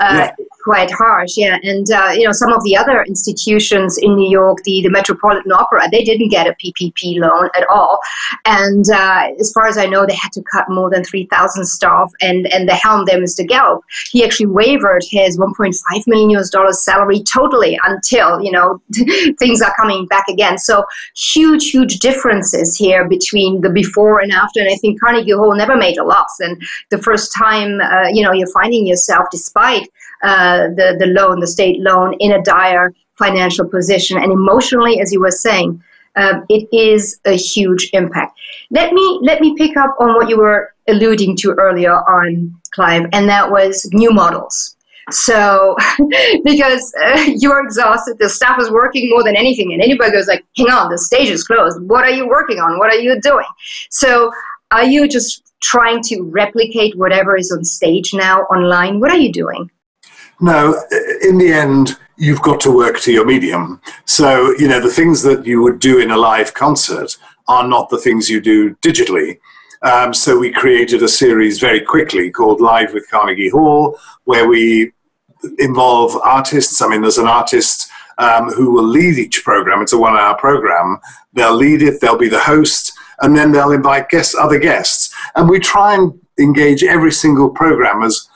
Uh, 0.00 0.30
yeah. 0.38 0.44
Quite 0.64 0.90
harsh, 0.90 1.36
yeah. 1.36 1.58
And, 1.62 1.90
uh, 1.90 2.10
you 2.14 2.24
know, 2.24 2.32
some 2.32 2.52
of 2.52 2.62
the 2.64 2.76
other 2.76 3.02
institutions 3.04 3.96
in 3.98 4.16
New 4.16 4.30
York, 4.30 4.58
the, 4.64 4.82
the 4.82 4.90
Metropolitan 4.90 5.52
Opera, 5.52 5.88
they 5.90 6.04
didn't 6.04 6.28
get 6.28 6.46
a 6.46 6.54
PPP 6.62 7.20
loan 7.20 7.48
at 7.56 7.66
all. 7.68 8.00
And 8.44 8.84
uh, 8.90 9.28
as 9.38 9.52
far 9.52 9.66
as 9.66 9.78
I 9.78 9.86
know, 9.86 10.06
they 10.06 10.14
had 10.14 10.32
to 10.32 10.42
cut 10.42 10.68
more 10.68 10.90
than 10.90 11.04
3,000 11.04 11.64
staff. 11.64 12.12
And, 12.20 12.52
and 12.52 12.68
the 12.68 12.74
helm 12.74 13.04
there, 13.06 13.18
Mr. 13.18 13.46
Gelb, 13.46 13.80
he 14.10 14.24
actually 14.24 14.46
waived 14.46 14.78
his 15.10 15.38
1.5 15.38 16.06
million 16.06 16.30
Dollars 16.50 16.84
salary 16.84 17.22
totally 17.22 17.78
until, 17.84 18.40
you 18.42 18.50
know, 18.50 18.80
things 19.38 19.62
are 19.62 19.74
coming 19.78 20.06
back 20.06 20.28
again. 20.28 20.58
So 20.58 20.84
huge, 21.16 21.70
huge 21.70 21.98
differences 21.98 22.76
here 22.76 23.08
between 23.08 23.60
the 23.60 23.70
before 23.70 24.20
and 24.20 24.32
after. 24.32 24.60
And 24.60 24.68
I 24.68 24.76
think 24.76 25.00
Carnegie 25.00 25.32
Hall 25.32 25.54
never 25.54 25.76
made 25.76 25.98
a 25.98 26.04
loss. 26.04 26.40
And 26.40 26.60
the 26.90 26.98
first 26.98 27.32
time, 27.34 27.80
uh, 27.80 28.08
you 28.12 28.22
know, 28.22 28.32
you're 28.32 28.52
finding 28.52 28.86
yourself, 28.86 29.26
despite 29.30 29.88
uh, 30.22 30.68
the, 30.68 30.96
the 30.98 31.06
loan, 31.06 31.40
the 31.40 31.46
state 31.46 31.80
loan, 31.80 32.14
in 32.20 32.32
a 32.32 32.42
dire 32.42 32.92
financial 33.16 33.68
position. 33.68 34.16
And 34.16 34.32
emotionally, 34.32 35.00
as 35.00 35.12
you 35.12 35.20
were 35.20 35.30
saying, 35.30 35.82
um, 36.16 36.44
it 36.48 36.68
is 36.72 37.20
a 37.24 37.36
huge 37.36 37.90
impact. 37.92 38.38
Let 38.70 38.92
me 38.92 39.20
let 39.22 39.40
me 39.40 39.54
pick 39.56 39.76
up 39.76 39.94
on 40.00 40.14
what 40.14 40.28
you 40.28 40.38
were 40.38 40.74
alluding 40.88 41.36
to 41.36 41.52
earlier 41.52 41.92
on, 41.92 42.54
Clive, 42.72 43.06
and 43.12 43.28
that 43.28 43.50
was 43.50 43.88
new 43.92 44.10
models. 44.10 44.76
So, 45.10 45.76
because 46.44 46.92
uh, 47.02 47.24
you're 47.36 47.64
exhausted, 47.64 48.18
the 48.18 48.28
staff 48.28 48.60
is 48.60 48.70
working 48.70 49.10
more 49.10 49.22
than 49.22 49.36
anything, 49.36 49.72
and 49.72 49.82
anybody 49.82 50.12
goes 50.12 50.26
like, 50.26 50.44
"Hang 50.56 50.68
on, 50.68 50.90
the 50.90 50.98
stage 50.98 51.30
is 51.30 51.44
closed. 51.44 51.80
What 51.82 52.04
are 52.04 52.10
you 52.10 52.28
working 52.28 52.58
on? 52.58 52.78
What 52.78 52.92
are 52.92 52.98
you 52.98 53.20
doing?" 53.20 53.46
So, 53.90 54.30
are 54.70 54.84
you 54.84 55.08
just 55.08 55.52
trying 55.60 56.02
to 56.02 56.22
replicate 56.22 56.96
whatever 56.96 57.36
is 57.36 57.50
on 57.50 57.64
stage 57.64 58.12
now 58.14 58.42
online? 58.42 59.00
What 59.00 59.10
are 59.10 59.18
you 59.18 59.32
doing? 59.32 59.70
No, 60.40 60.80
in 61.22 61.38
the 61.38 61.52
end, 61.52 61.98
you've 62.16 62.42
got 62.42 62.60
to 62.60 62.70
work 62.70 63.00
to 63.00 63.12
your 63.12 63.24
medium. 63.24 63.80
So, 64.04 64.52
you 64.58 64.68
know, 64.68 64.80
the 64.80 64.90
things 64.90 65.22
that 65.22 65.46
you 65.46 65.62
would 65.62 65.80
do 65.80 65.98
in 65.98 66.10
a 66.10 66.16
live 66.16 66.54
concert 66.54 67.16
are 67.48 67.66
not 67.66 67.88
the 67.88 67.98
things 67.98 68.28
you 68.28 68.40
do 68.40 68.74
digitally. 68.76 69.38
Um, 69.82 70.12
so 70.12 70.38
we 70.38 70.50
created 70.52 71.02
a 71.02 71.08
series 71.08 71.60
very 71.60 71.80
quickly 71.80 72.30
called 72.30 72.60
Live 72.60 72.92
with 72.92 73.08
Carnegie 73.10 73.48
Hall, 73.48 73.98
where 74.24 74.48
we 74.48 74.92
involve 75.58 76.16
artists. 76.16 76.80
I 76.82 76.88
mean, 76.88 77.02
there's 77.02 77.18
an 77.18 77.26
artist 77.26 77.90
um, 78.18 78.50
who 78.50 78.72
will 78.72 78.86
lead 78.86 79.18
each 79.18 79.44
program. 79.44 79.82
It's 79.82 79.92
a 79.92 79.98
one-hour 79.98 80.36
program. 80.38 80.98
They'll 81.32 81.54
lead 81.54 81.82
it. 81.82 82.00
They'll 82.00 82.18
be 82.18 82.28
the 82.28 82.40
host, 82.40 82.92
and 83.20 83.36
then 83.36 83.52
they'll 83.52 83.72
invite 83.72 84.08
guests, 84.08 84.34
other 84.34 84.58
guests, 84.58 85.14
and 85.36 85.48
we 85.48 85.58
try 85.58 85.94
and 85.94 86.18
engage 86.38 86.84
every 86.84 87.12
single 87.12 87.50
program 87.50 88.02
as 88.02 88.28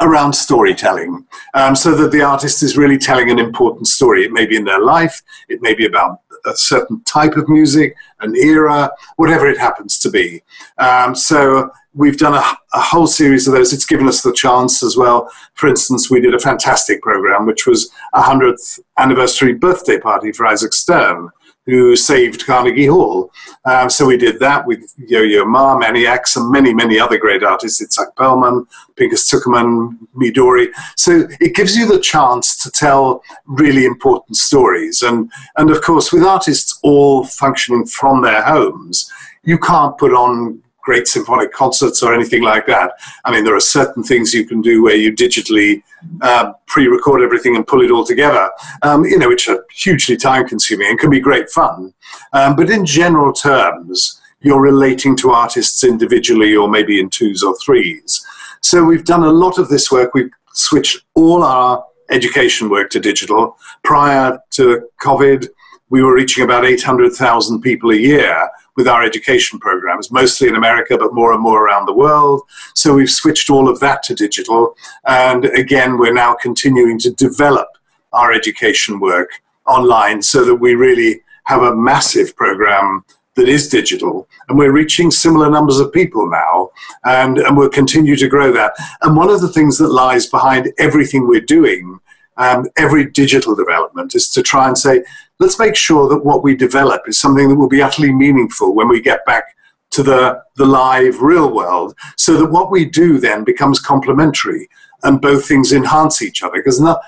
around 0.00 0.32
storytelling 0.32 1.26
um, 1.54 1.74
so 1.74 1.94
that 1.94 2.12
the 2.12 2.22
artist 2.22 2.62
is 2.62 2.76
really 2.76 2.98
telling 2.98 3.30
an 3.30 3.38
important 3.38 3.86
story. 3.86 4.24
It 4.24 4.32
may 4.32 4.46
be 4.46 4.56
in 4.56 4.64
their 4.64 4.80
life, 4.80 5.22
it 5.48 5.60
may 5.60 5.74
be 5.74 5.86
about 5.86 6.20
a 6.48 6.56
certain 6.56 7.02
type 7.04 7.36
of 7.36 7.48
music, 7.48 7.94
an 8.20 8.34
era, 8.36 8.90
whatever 9.16 9.46
it 9.46 9.58
happens 9.58 9.98
to 10.00 10.10
be. 10.10 10.42
Um, 10.78 11.14
so 11.14 11.70
we've 11.94 12.18
done 12.18 12.34
a, 12.34 12.42
a, 12.74 12.80
whole 12.80 13.06
series 13.06 13.46
of 13.46 13.54
those. 13.54 13.72
It's 13.72 13.84
given 13.84 14.08
us 14.08 14.22
the 14.22 14.32
chance 14.32 14.82
as 14.82 14.96
well. 14.96 15.30
For 15.54 15.68
instance, 15.68 16.10
we 16.10 16.20
did 16.20 16.34
a 16.34 16.38
fantastic 16.38 17.02
program, 17.02 17.46
which 17.46 17.66
was 17.66 17.90
a 18.14 18.22
100th 18.22 18.80
anniversary 18.98 19.52
birthday 19.52 19.98
party 19.98 20.32
for 20.32 20.46
Isaac 20.46 20.72
Stern 20.72 21.30
who 21.68 21.94
saved 21.94 22.46
Carnegie 22.46 22.86
Hall. 22.86 23.30
Um, 23.66 23.90
so 23.90 24.06
we 24.06 24.16
did 24.16 24.40
that 24.40 24.66
with 24.66 24.90
Yo-Yo 24.96 25.44
Ma, 25.44 25.78
Ax, 25.78 26.34
and 26.36 26.50
many, 26.50 26.72
many 26.72 26.98
other 26.98 27.18
great 27.18 27.42
artists, 27.42 27.82
Itzhak 27.82 28.14
Perlman, 28.14 28.66
Pinchas 28.96 29.30
Zukerman, 29.30 29.98
Midori. 30.16 30.68
So 30.96 31.28
it 31.40 31.54
gives 31.54 31.76
you 31.76 31.86
the 31.86 32.00
chance 32.00 32.56
to 32.62 32.70
tell 32.70 33.22
really 33.44 33.84
important 33.84 34.38
stories. 34.38 35.02
And, 35.02 35.30
and 35.58 35.70
of 35.70 35.82
course, 35.82 36.10
with 36.10 36.22
artists 36.22 36.78
all 36.82 37.26
functioning 37.26 37.84
from 37.84 38.22
their 38.22 38.42
homes, 38.42 39.12
you 39.44 39.58
can't 39.58 39.98
put 39.98 40.14
on 40.14 40.62
great 40.88 41.06
symphonic 41.06 41.52
concerts 41.52 42.02
or 42.02 42.14
anything 42.14 42.42
like 42.42 42.64
that. 42.64 42.92
I 43.26 43.30
mean, 43.30 43.44
there 43.44 43.54
are 43.54 43.60
certain 43.78 44.02
things 44.02 44.32
you 44.32 44.46
can 44.46 44.62
do 44.62 44.82
where 44.82 44.96
you 44.96 45.12
digitally 45.12 45.82
uh, 46.22 46.54
pre-record 46.64 47.20
everything 47.20 47.56
and 47.56 47.66
pull 47.66 47.82
it 47.82 47.90
all 47.90 48.06
together, 48.06 48.50
um, 48.80 49.04
you 49.04 49.18
know, 49.18 49.28
which 49.28 49.48
are 49.50 49.66
hugely 49.70 50.16
time-consuming 50.16 50.88
and 50.88 50.98
can 50.98 51.10
be 51.10 51.20
great 51.20 51.50
fun. 51.50 51.92
Um, 52.32 52.56
but 52.56 52.70
in 52.70 52.86
general 52.86 53.34
terms, 53.34 54.18
you're 54.40 54.62
relating 54.62 55.14
to 55.16 55.30
artists 55.30 55.84
individually 55.84 56.56
or 56.56 56.70
maybe 56.70 57.00
in 57.00 57.10
twos 57.10 57.42
or 57.42 57.54
threes. 57.58 58.26
So 58.62 58.82
we've 58.82 59.04
done 59.04 59.24
a 59.24 59.30
lot 59.44 59.58
of 59.58 59.68
this 59.68 59.92
work. 59.92 60.14
We've 60.14 60.30
switched 60.54 61.04
all 61.14 61.42
our 61.42 61.84
education 62.08 62.70
work 62.70 62.88
to 62.92 62.98
digital. 62.98 63.58
Prior 63.84 64.38
to 64.52 64.88
COVID, 65.02 65.48
we 65.90 66.02
were 66.02 66.14
reaching 66.14 66.44
about 66.44 66.64
800,000 66.64 67.60
people 67.60 67.90
a 67.90 67.96
year 67.96 68.48
with 68.78 68.86
our 68.86 69.02
education 69.02 69.58
programs, 69.58 70.12
mostly 70.12 70.46
in 70.46 70.54
America, 70.54 70.96
but 70.96 71.12
more 71.12 71.32
and 71.32 71.42
more 71.42 71.66
around 71.66 71.84
the 71.84 71.92
world. 71.92 72.42
So 72.76 72.94
we've 72.94 73.10
switched 73.10 73.50
all 73.50 73.68
of 73.68 73.80
that 73.80 74.04
to 74.04 74.14
digital. 74.14 74.76
And 75.04 75.46
again, 75.46 75.98
we're 75.98 76.14
now 76.14 76.34
continuing 76.34 76.96
to 77.00 77.10
develop 77.10 77.68
our 78.12 78.32
education 78.32 79.00
work 79.00 79.30
online 79.66 80.22
so 80.22 80.44
that 80.44 80.54
we 80.54 80.76
really 80.76 81.22
have 81.44 81.62
a 81.62 81.74
massive 81.74 82.36
program 82.36 83.04
that 83.34 83.48
is 83.48 83.68
digital. 83.68 84.28
And 84.48 84.56
we're 84.56 84.72
reaching 84.72 85.10
similar 85.10 85.50
numbers 85.50 85.80
of 85.80 85.92
people 85.92 86.30
now, 86.30 86.70
and, 87.04 87.38
and 87.38 87.56
we'll 87.56 87.68
continue 87.70 88.14
to 88.14 88.28
grow 88.28 88.52
that. 88.52 88.74
And 89.02 89.16
one 89.16 89.28
of 89.28 89.40
the 89.40 89.52
things 89.52 89.76
that 89.78 89.88
lies 89.88 90.26
behind 90.26 90.72
everything 90.78 91.26
we're 91.26 91.40
doing, 91.40 91.98
um, 92.38 92.66
every 92.76 93.10
digital 93.10 93.54
development, 93.54 94.14
is 94.14 94.28
to 94.30 94.42
try 94.42 94.68
and 94.68 94.78
say, 94.78 95.04
let's 95.38 95.58
make 95.58 95.76
sure 95.76 96.08
that 96.08 96.24
what 96.24 96.42
we 96.42 96.56
develop 96.56 97.02
is 97.06 97.18
something 97.18 97.48
that 97.48 97.56
will 97.56 97.68
be 97.68 97.82
utterly 97.82 98.12
meaningful 98.12 98.74
when 98.74 98.88
we 98.88 99.00
get 99.00 99.24
back 99.26 99.56
to 99.90 100.02
the, 100.02 100.42
the 100.56 100.66
live 100.66 101.20
real 101.22 101.54
world 101.54 101.94
so 102.16 102.36
that 102.36 102.50
what 102.50 102.70
we 102.70 102.84
do 102.84 103.18
then 103.18 103.44
becomes 103.44 103.80
complementary 103.80 104.68
and 105.02 105.20
both 105.20 105.46
things 105.46 105.72
enhance 105.72 106.22
each 106.22 106.42
other 106.42 106.56
because 106.56 106.80
not, 106.80 107.00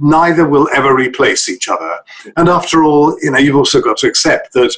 neither 0.00 0.48
will 0.48 0.68
ever 0.74 0.94
replace 0.94 1.48
each 1.48 1.68
other. 1.68 1.98
And 2.36 2.48
after 2.48 2.84
all, 2.84 3.18
you 3.22 3.30
know, 3.30 3.38
you've 3.38 3.56
also 3.56 3.80
got 3.80 3.96
to 3.98 4.06
accept 4.06 4.52
that 4.54 4.74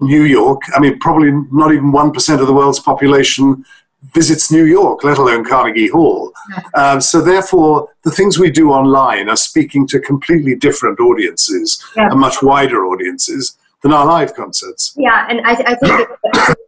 New 0.00 0.24
York, 0.24 0.62
I 0.74 0.80
mean, 0.80 0.98
probably 0.98 1.32
not 1.52 1.72
even 1.72 1.92
1% 1.92 2.40
of 2.40 2.46
the 2.46 2.52
world's 2.52 2.80
population 2.80 3.64
visits 4.14 4.50
New 4.50 4.64
York, 4.64 5.04
let 5.04 5.18
alone 5.18 5.44
Carnegie 5.44 5.88
Hall. 5.88 6.32
Um, 6.74 7.00
so 7.00 7.20
therefore, 7.20 7.88
the 8.02 8.10
things 8.10 8.38
we 8.38 8.50
do 8.50 8.70
online 8.70 9.28
are 9.28 9.36
speaking 9.36 9.86
to 9.88 10.00
completely 10.00 10.54
different 10.54 11.00
audiences 11.00 11.82
yeah. 11.96 12.08
and 12.10 12.20
much 12.20 12.42
wider 12.42 12.86
audiences 12.86 13.56
than 13.86 13.96
our 13.96 14.06
live 14.06 14.34
concerts. 14.34 14.94
Yeah, 14.96 15.26
and 15.28 15.40
I, 15.44 15.52
I 15.52 15.74
think 15.76 16.08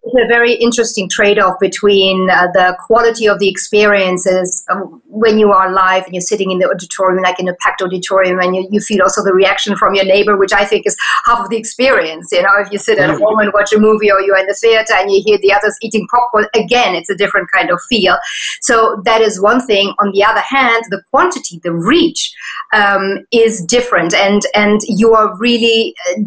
it's 0.02 0.24
a 0.24 0.28
very 0.28 0.54
interesting 0.54 1.08
trade-off 1.08 1.56
between 1.60 2.28
uh, 2.30 2.46
the 2.52 2.76
quality 2.86 3.26
of 3.26 3.38
the 3.38 3.48
experiences 3.48 4.64
um, 4.70 5.02
when 5.06 5.38
you 5.38 5.52
are 5.52 5.72
live 5.72 6.04
and 6.04 6.14
you're 6.14 6.20
sitting 6.20 6.50
in 6.50 6.58
the 6.58 6.68
auditorium, 6.68 7.22
like 7.22 7.40
in 7.40 7.48
a 7.48 7.54
packed 7.54 7.82
auditorium, 7.82 8.38
and 8.38 8.54
you, 8.56 8.68
you 8.70 8.80
feel 8.80 9.02
also 9.02 9.22
the 9.22 9.34
reaction 9.34 9.76
from 9.76 9.94
your 9.94 10.04
neighbor, 10.04 10.36
which 10.36 10.52
I 10.52 10.64
think 10.64 10.86
is 10.86 10.96
half 11.24 11.40
of 11.40 11.50
the 11.50 11.56
experience. 11.56 12.28
You 12.32 12.42
know, 12.42 12.54
if 12.58 12.70
you 12.72 12.78
sit 12.78 12.98
at 12.98 13.10
mm. 13.10 13.18
home 13.18 13.38
and 13.40 13.52
watch 13.52 13.72
a 13.72 13.78
movie, 13.78 14.10
or 14.10 14.20
you're 14.20 14.38
in 14.38 14.46
the 14.46 14.54
theater 14.54 14.94
and 14.94 15.10
you 15.10 15.22
hear 15.24 15.38
the 15.38 15.52
others 15.52 15.76
eating 15.82 16.06
popcorn, 16.10 16.46
again, 16.54 16.94
it's 16.94 17.10
a 17.10 17.16
different 17.16 17.50
kind 17.50 17.70
of 17.70 17.80
feel. 17.90 18.16
So 18.62 19.02
that 19.04 19.20
is 19.20 19.40
one 19.40 19.60
thing. 19.66 19.94
On 19.98 20.12
the 20.12 20.24
other 20.24 20.40
hand, 20.40 20.84
the 20.90 21.02
quantity, 21.10 21.60
the 21.62 21.72
reach, 21.72 22.32
um, 22.72 23.26
is 23.32 23.64
different, 23.64 24.14
and 24.14 24.42
and 24.54 24.80
you 24.86 25.14
are 25.14 25.36
really 25.38 25.94
uh, 26.08 26.22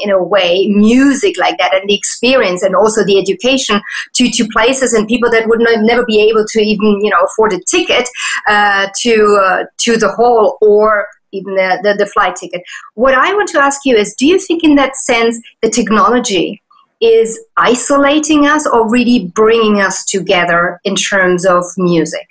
in 0.00 0.10
a 0.10 0.22
way 0.22 0.68
music 0.68 1.36
like 1.38 1.58
that 1.58 1.74
and 1.74 1.88
the 1.88 1.94
experience 1.94 2.62
and 2.62 2.74
also 2.74 3.04
the 3.04 3.18
education 3.18 3.80
to, 4.14 4.30
to 4.30 4.46
places 4.48 4.92
and 4.92 5.08
people 5.08 5.30
that 5.30 5.48
would 5.48 5.60
not, 5.60 5.80
never 5.80 6.04
be 6.04 6.20
able 6.20 6.44
to 6.46 6.60
even 6.60 7.00
you 7.02 7.10
know 7.10 7.20
afford 7.24 7.52
a 7.52 7.60
ticket 7.64 8.08
uh, 8.48 8.88
to 9.00 9.38
uh, 9.42 9.64
to 9.78 9.96
the 9.96 10.08
hall 10.08 10.58
or 10.60 11.06
even 11.32 11.54
the, 11.54 11.78
the, 11.82 11.94
the 11.94 12.06
flight 12.06 12.36
ticket. 12.36 12.62
What 12.94 13.14
I 13.14 13.32
want 13.34 13.48
to 13.50 13.62
ask 13.62 13.82
you 13.84 13.96
is, 13.96 14.14
do 14.14 14.26
you 14.26 14.38
think 14.38 14.64
in 14.64 14.74
that 14.76 14.96
sense 14.96 15.40
the 15.62 15.70
technology 15.70 16.60
is 17.00 17.40
isolating 17.56 18.46
us 18.46 18.66
or 18.66 18.90
really 18.90 19.26
bringing 19.26 19.80
us 19.80 20.04
together 20.04 20.80
in 20.84 20.96
terms 20.96 21.46
of 21.46 21.64
music? 21.76 22.26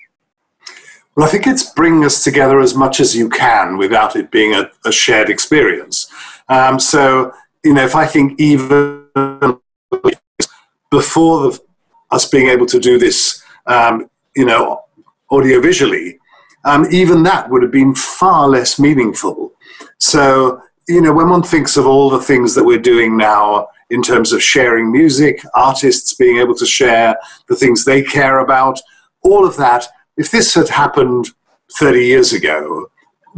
Well, 1.16 1.28
I 1.28 1.32
think 1.32 1.48
it's 1.48 1.70
bringing 1.72 2.06
us 2.06 2.24
together 2.24 2.60
as 2.60 2.76
much 2.76 3.00
as 3.00 3.16
you 3.16 3.30
can 3.30 3.78
without 3.78 4.16
it 4.16 4.32
being 4.32 4.54
a, 4.54 4.72
a 4.86 4.92
shared 4.92 5.30
experience. 5.30 6.08
Um, 6.48 6.80
so, 6.80 7.34
you 7.64 7.74
know, 7.74 7.84
if 7.84 7.96
I 7.96 8.06
think 8.06 8.40
even 8.40 9.06
before 10.92 11.52
the, 11.52 11.60
us 12.12 12.28
being 12.28 12.50
able 12.50 12.66
to 12.68 12.80
do 12.80 12.98
this, 12.98 13.44
um, 13.68 14.10
you 14.36 14.46
know, 14.46 14.82
audiovisually, 15.32 16.18
um, 16.66 16.88
even 16.92 17.24
that 17.24 17.50
would 17.50 17.62
have 17.62 17.72
been 17.72 17.96
far 17.96 18.48
less 18.48 18.80
meaningful. 18.80 19.54
So, 19.98 20.62
you 20.88 21.02
know, 21.02 21.14
when 21.14 21.30
one 21.30 21.44
thinks 21.44 21.78
of 21.78 21.86
all 21.86 22.10
the 22.10 22.22
things 22.22 22.56
that 22.56 22.64
we're 22.64 22.80
doing 22.80 23.16
now 23.16 23.68
in 23.90 24.02
terms 24.02 24.32
of 24.32 24.44
sharing 24.44 24.92
music, 24.92 25.42
artists 25.54 26.14
being 26.14 26.38
able 26.38 26.56
to 26.56 26.66
share 26.66 27.18
the 27.48 27.56
things 27.56 27.86
they 27.86 28.02
care 28.02 28.40
about, 28.40 28.80
all 29.22 29.46
of 29.46 29.58
that, 29.58 29.86
if 30.18 30.32
this 30.32 30.54
had 30.54 30.70
happened 30.70 31.30
30 31.78 32.06
years 32.06 32.34
ago, 32.34 32.88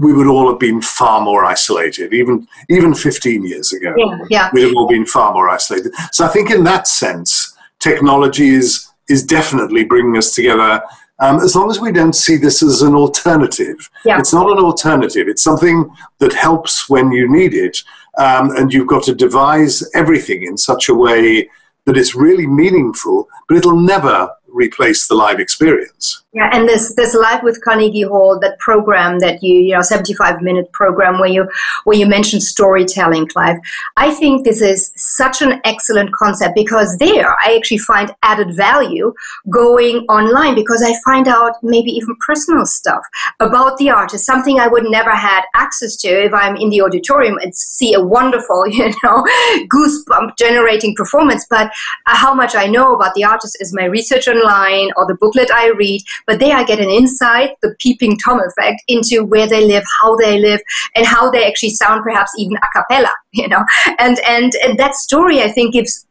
we 0.01 0.13
would 0.13 0.27
all 0.27 0.49
have 0.49 0.59
been 0.59 0.81
far 0.81 1.21
more 1.21 1.45
isolated. 1.45 2.13
Even 2.13 2.47
even 2.69 2.93
15 2.93 3.45
years 3.45 3.71
ago, 3.73 3.93
yeah, 3.97 4.17
yeah. 4.29 4.49
we'd 4.53 4.63
have 4.63 4.75
all 4.75 4.87
been 4.87 5.05
far 5.05 5.33
more 5.33 5.49
isolated. 5.49 5.93
So 6.11 6.25
I 6.25 6.29
think 6.29 6.51
in 6.51 6.63
that 6.65 6.87
sense, 6.87 7.57
technology 7.79 8.49
is 8.49 8.89
is 9.09 9.23
definitely 9.23 9.83
bringing 9.83 10.17
us 10.17 10.33
together 10.33 10.81
um, 11.21 11.39
as 11.39 11.55
long 11.55 11.69
as 11.69 11.79
we 11.79 11.91
don't 11.91 12.15
see 12.15 12.35
this 12.35 12.63
as 12.63 12.81
an 12.81 12.95
alternative. 12.95 13.89
Yeah. 14.03 14.19
It's 14.19 14.33
not 14.33 14.51
an 14.51 14.57
alternative, 14.57 15.27
it's 15.27 15.43
something 15.43 15.89
that 16.17 16.33
helps 16.33 16.89
when 16.89 17.11
you 17.11 17.31
need 17.31 17.53
it. 17.53 17.77
Um, 18.17 18.51
and 18.57 18.73
you've 18.73 18.87
got 18.87 19.03
to 19.03 19.15
devise 19.15 19.89
everything 19.95 20.43
in 20.43 20.57
such 20.57 20.89
a 20.89 20.93
way 20.93 21.49
that 21.85 21.97
it's 21.97 22.13
really 22.13 22.45
meaningful, 22.45 23.29
but 23.47 23.55
it'll 23.57 23.79
never 23.79 24.29
replace 24.47 25.07
the 25.07 25.15
live 25.15 25.39
experience. 25.39 26.23
Yeah, 26.33 26.49
and 26.53 26.65
this 26.65 26.95
this 26.95 27.13
live 27.13 27.43
with 27.43 27.61
Carnegie 27.61 28.03
Hall, 28.03 28.39
that 28.39 28.57
program 28.59 29.19
that 29.19 29.43
you 29.43 29.53
you 29.53 29.73
know 29.73 29.81
seventy 29.81 30.13
five 30.13 30.41
minute 30.41 30.71
program 30.71 31.19
where 31.19 31.27
you 31.27 31.45
where 31.83 31.97
you 31.97 32.05
mentioned 32.05 32.41
storytelling, 32.41 33.27
Clive. 33.27 33.57
I 33.97 34.13
think 34.13 34.45
this 34.45 34.61
is 34.61 34.93
such 34.95 35.41
an 35.41 35.59
excellent 35.65 36.13
concept 36.13 36.55
because 36.55 36.95
there 36.99 37.35
I 37.43 37.57
actually 37.57 37.79
find 37.79 38.15
added 38.23 38.55
value 38.55 39.13
going 39.49 40.05
online 40.07 40.55
because 40.55 40.81
I 40.81 40.93
find 41.03 41.27
out 41.27 41.55
maybe 41.63 41.91
even 41.91 42.15
personal 42.25 42.65
stuff 42.65 43.03
about 43.41 43.75
the 43.77 43.89
artist, 43.89 44.25
something 44.25 44.57
I 44.57 44.69
would 44.69 44.85
never 44.85 45.11
had 45.11 45.43
access 45.53 45.97
to 45.97 46.07
if 46.07 46.33
I'm 46.33 46.55
in 46.55 46.69
the 46.69 46.81
auditorium 46.81 47.39
and 47.39 47.53
see 47.53 47.93
a 47.93 48.01
wonderful 48.01 48.65
you 48.69 48.93
know 49.03 49.25
goosebump 49.67 50.37
generating 50.37 50.95
performance. 50.95 51.45
But 51.49 51.73
uh, 52.07 52.15
how 52.15 52.33
much 52.33 52.55
I 52.55 52.67
know 52.67 52.95
about 52.95 53.15
the 53.15 53.25
artist 53.25 53.57
is 53.59 53.73
my 53.73 53.83
research 53.83 54.29
online 54.29 54.91
or 54.95 55.05
the 55.05 55.17
booklet 55.19 55.51
I 55.51 55.71
read 55.71 56.01
but 56.27 56.39
there 56.39 56.55
I 56.55 56.63
get 56.63 56.79
an 56.79 56.89
insight, 56.89 57.51
the 57.61 57.75
peeping 57.79 58.17
Tom 58.17 58.39
effect, 58.39 58.81
into 58.87 59.23
where 59.23 59.47
they 59.47 59.65
live, 59.65 59.83
how 60.01 60.15
they 60.17 60.39
live, 60.39 60.61
and 60.95 61.05
how 61.05 61.29
they 61.29 61.45
actually 61.45 61.71
sound, 61.71 62.03
perhaps 62.03 62.31
even 62.37 62.57
a 62.57 62.67
cappella, 62.73 63.11
you 63.31 63.47
know. 63.47 63.63
And, 63.99 64.19
and, 64.27 64.53
and 64.63 64.77
that 64.79 64.95
story, 64.95 65.41
I 65.41 65.49
think, 65.49 65.73
gives 65.73 66.05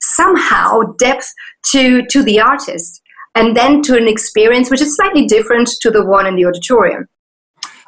somehow 0.00 0.82
depth 0.98 1.32
to, 1.72 2.04
to 2.06 2.22
the 2.22 2.40
artist 2.40 3.02
and 3.34 3.56
then 3.56 3.82
to 3.82 3.96
an 3.96 4.08
experience 4.08 4.70
which 4.70 4.80
is 4.80 4.96
slightly 4.96 5.26
different 5.26 5.68
to 5.80 5.90
the 5.90 6.04
one 6.04 6.26
in 6.26 6.36
the 6.36 6.44
auditorium. 6.46 7.06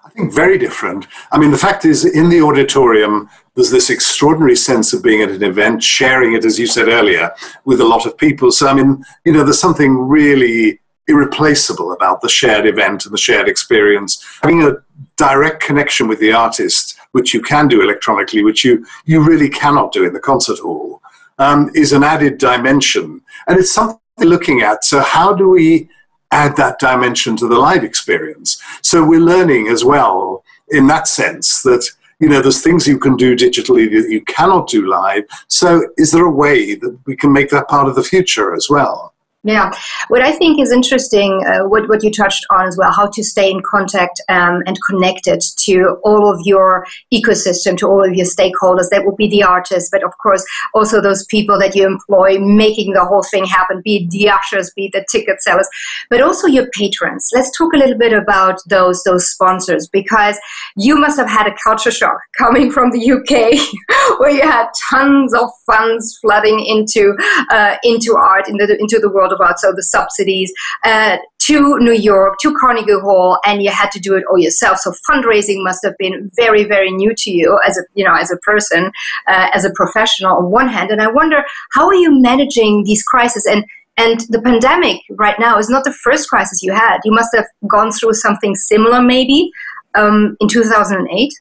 I 0.05 0.11
think 0.11 0.33
very 0.33 0.59
different. 0.59 1.07
I 1.33 1.39
mean, 1.39 1.51
the 1.51 1.59
fact 1.59 1.85
is, 1.85 2.05
in 2.05 2.29
the 2.29 2.41
auditorium, 2.41 3.29
there's 3.55 3.71
this 3.71 3.91
extraordinary 3.91 4.57
sense 4.57 4.93
of 4.93 5.03
being 5.03 5.23
at 5.23 5.31
an 5.31 5.43
event, 5.43 5.83
sharing 5.83 6.35
it, 6.35 6.45
as 6.45 6.59
you 6.59 6.67
said 6.67 6.89
earlier, 6.89 7.33
with 7.65 7.81
a 7.81 7.85
lot 7.85 8.07
of 8.07 8.17
people. 8.17 8.51
So, 8.51 8.69
I 8.69 8.75
mean, 8.75 9.05
you 9.25 9.33
know, 9.33 9.45
there's 9.45 9.61
something 9.61 9.97
really 9.97 10.81
irreplaceable 11.09 11.93
about 11.93 12.21
the 12.21 12.29
shared 12.29 12.67
event 12.67 13.05
and 13.05 13.13
the 13.13 13.19
shared 13.19 13.49
experience. 13.49 14.25
Having 14.43 14.63
a 14.65 14.77
direct 15.17 15.63
connection 15.63 16.07
with 16.07 16.21
the 16.21 16.33
artist, 16.33 16.99
which 17.13 17.35
you 17.35 17.43
can 17.43 17.67
do 17.67 17.83
electronically, 17.83 18.45
which 18.45 18.65
you, 18.65 18.87
you 19.07 19.23
really 19.25 19.49
cannot 19.49 19.93
do 19.93 20.05
in 20.05 20.13
the 20.13 20.21
concert 20.21 20.59
hall, 20.59 21.03
um, 21.39 21.71
is 21.75 21.93
an 21.93 22.05
added 22.05 22.39
dimension. 22.39 23.21
And 23.47 23.59
it's 23.59 23.73
something 23.73 23.99
we're 24.19 24.27
looking 24.27 24.61
at. 24.61 24.85
So, 24.85 25.01
how 25.01 25.33
do 25.33 25.49
we 25.49 25.89
add 26.31 26.57
that 26.57 26.79
dimension 26.79 27.37
to 27.37 27.49
the 27.49 27.59
live 27.59 27.85
experience? 27.85 28.63
So, 28.83 29.05
we're 29.05 29.21
learning 29.21 29.69
as 29.69 29.85
well 29.85 30.45
in 30.71 30.87
that 30.89 31.09
sense 31.09 31.63
that 31.63 31.89
you 32.21 32.29
know 32.29 32.43
there's 32.43 32.63
things 32.63 32.87
you 32.87 32.99
can 32.99 33.17
do 33.17 33.37
digitally 33.37 33.91
that 33.91 34.11
you 34.11 34.21
cannot 34.23 34.69
do 34.69 34.89
live 34.89 35.25
so 35.47 35.89
is 35.97 36.11
there 36.11 36.27
a 36.27 36.31
way 36.31 36.75
that 36.75 36.99
we 37.07 37.17
can 37.17 37.33
make 37.33 37.49
that 37.49 37.69
part 37.69 37.89
of 37.89 37.95
the 37.95 38.03
future 38.03 38.55
as 38.55 38.69
well 38.69 39.15
yeah, 39.45 39.71
what 40.09 40.21
I 40.21 40.33
think 40.33 40.61
is 40.61 40.73
interesting, 40.73 41.45
uh, 41.47 41.61
what, 41.69 41.89
what 41.89 42.03
you 42.03 42.11
touched 42.11 42.45
on 42.51 42.67
as 42.67 42.77
well, 42.77 42.91
how 42.93 43.09
to 43.09 43.23
stay 43.23 43.49
in 43.49 43.63
contact 43.63 44.21
um, 44.29 44.65
and 44.67 44.77
connected 44.89 45.41
to 45.61 45.97
all 46.03 46.29
of 46.29 46.41
your 46.45 46.85
ecosystem, 47.15 47.77
to 47.77 47.87
all 47.87 48.05
of 48.05 48.15
your 48.15 48.27
stakeholders. 48.27 48.91
That 48.91 49.05
would 49.05 49.17
be 49.17 49.29
the 49.29 49.45
artists, 49.45 49.91
but 49.93 50.03
of 50.03 50.11
course 50.21 50.45
also 50.75 51.01
those 51.01 51.25
people 51.27 51.57
that 51.61 51.77
you 51.77 51.87
employ 51.87 52.41
making 52.41 52.95
the 52.95 53.05
whole 53.05 53.23
thing 53.23 53.45
happen, 53.45 53.81
be 53.85 54.05
it 54.05 54.11
the 54.11 54.29
ushers, 54.29 54.73
be 54.75 54.87
it 54.87 54.93
the 54.93 55.07
ticket 55.11 55.41
sellers, 55.41 55.69
but 56.11 56.21
also 56.21 56.49
your 56.49 56.67
patrons. 56.73 57.31
Let's 57.33 57.57
talk 57.57 57.73
a 57.75 57.79
little 57.79 57.99
bit 57.99 58.13
about 58.13 58.59
those 58.69 59.05
those 59.05 59.29
sponsors 59.29 59.89
because 59.89 60.37
you 60.77 60.97
must 60.97 61.17
have 61.17 61.29
had 61.29 61.47
a 61.47 61.55
culture 61.63 61.93
shock 61.93 62.19
coming 62.39 62.73
from 62.73 62.91
the 62.91 63.13
UK, 63.13 64.19
where 64.19 64.31
you 64.31 64.43
had 64.43 64.67
tons 64.91 65.33
of 65.33 65.49
funds 65.65 66.19
flooding 66.21 66.59
into 66.59 67.15
uh, 67.51 67.77
into 67.85 68.17
art, 68.17 68.49
into 68.49 68.67
the, 68.67 68.77
into 68.81 68.99
the 68.99 69.09
world 69.09 69.28
about, 69.33 69.59
so 69.59 69.73
the 69.75 69.83
subsidies, 69.83 70.53
uh, 70.85 71.17
to 71.49 71.79
New 71.79 71.95
York, 71.95 72.39
to 72.41 72.55
Carnegie 72.55 72.93
Hall, 73.01 73.39
and 73.47 73.63
you 73.63 73.71
had 73.71 73.91
to 73.93 74.01
do 74.01 74.15
it 74.15 74.25
all 74.31 74.39
yourself. 74.39 74.79
So 74.79 74.93
fundraising 75.09 75.65
must 75.65 75.81
have 75.83 75.97
been 75.99 76.31
very, 76.37 76.65
very 76.65 76.91
new 76.91 77.15
to 77.17 77.31
you 77.31 77.59
as 77.67 77.79
a, 77.79 77.83
you 77.95 78.05
know, 78.05 78.15
as 78.15 78.31
a 78.31 78.37
person, 78.39 78.93
uh, 79.27 79.49
as 79.55 79.65
a 79.65 79.71
professional 79.71 80.37
on 80.37 80.51
one 80.51 80.69
hand. 80.69 80.91
And 80.91 81.01
I 81.01 81.09
wonder, 81.09 81.43
how 81.73 81.87
are 81.87 81.95
you 81.95 82.21
managing 82.21 82.85
these 82.85 83.03
crises? 83.03 83.47
And 83.47 83.65
and 83.99 84.21
the 84.29 84.41
pandemic 84.41 85.01
right 85.11 85.37
now 85.41 85.59
is 85.59 85.69
not 85.69 85.83
the 85.83 85.93
first 85.93 86.29
crisis 86.29 86.63
you 86.63 86.73
had. 86.73 86.99
You 87.05 87.11
must 87.11 87.31
have 87.35 87.47
gone 87.67 87.91
through 87.91 88.15
something 88.15 88.55
similar, 88.55 89.03
maybe 89.03 89.51
um, 89.97 90.37
in 90.41 90.47
2008. 90.47 91.33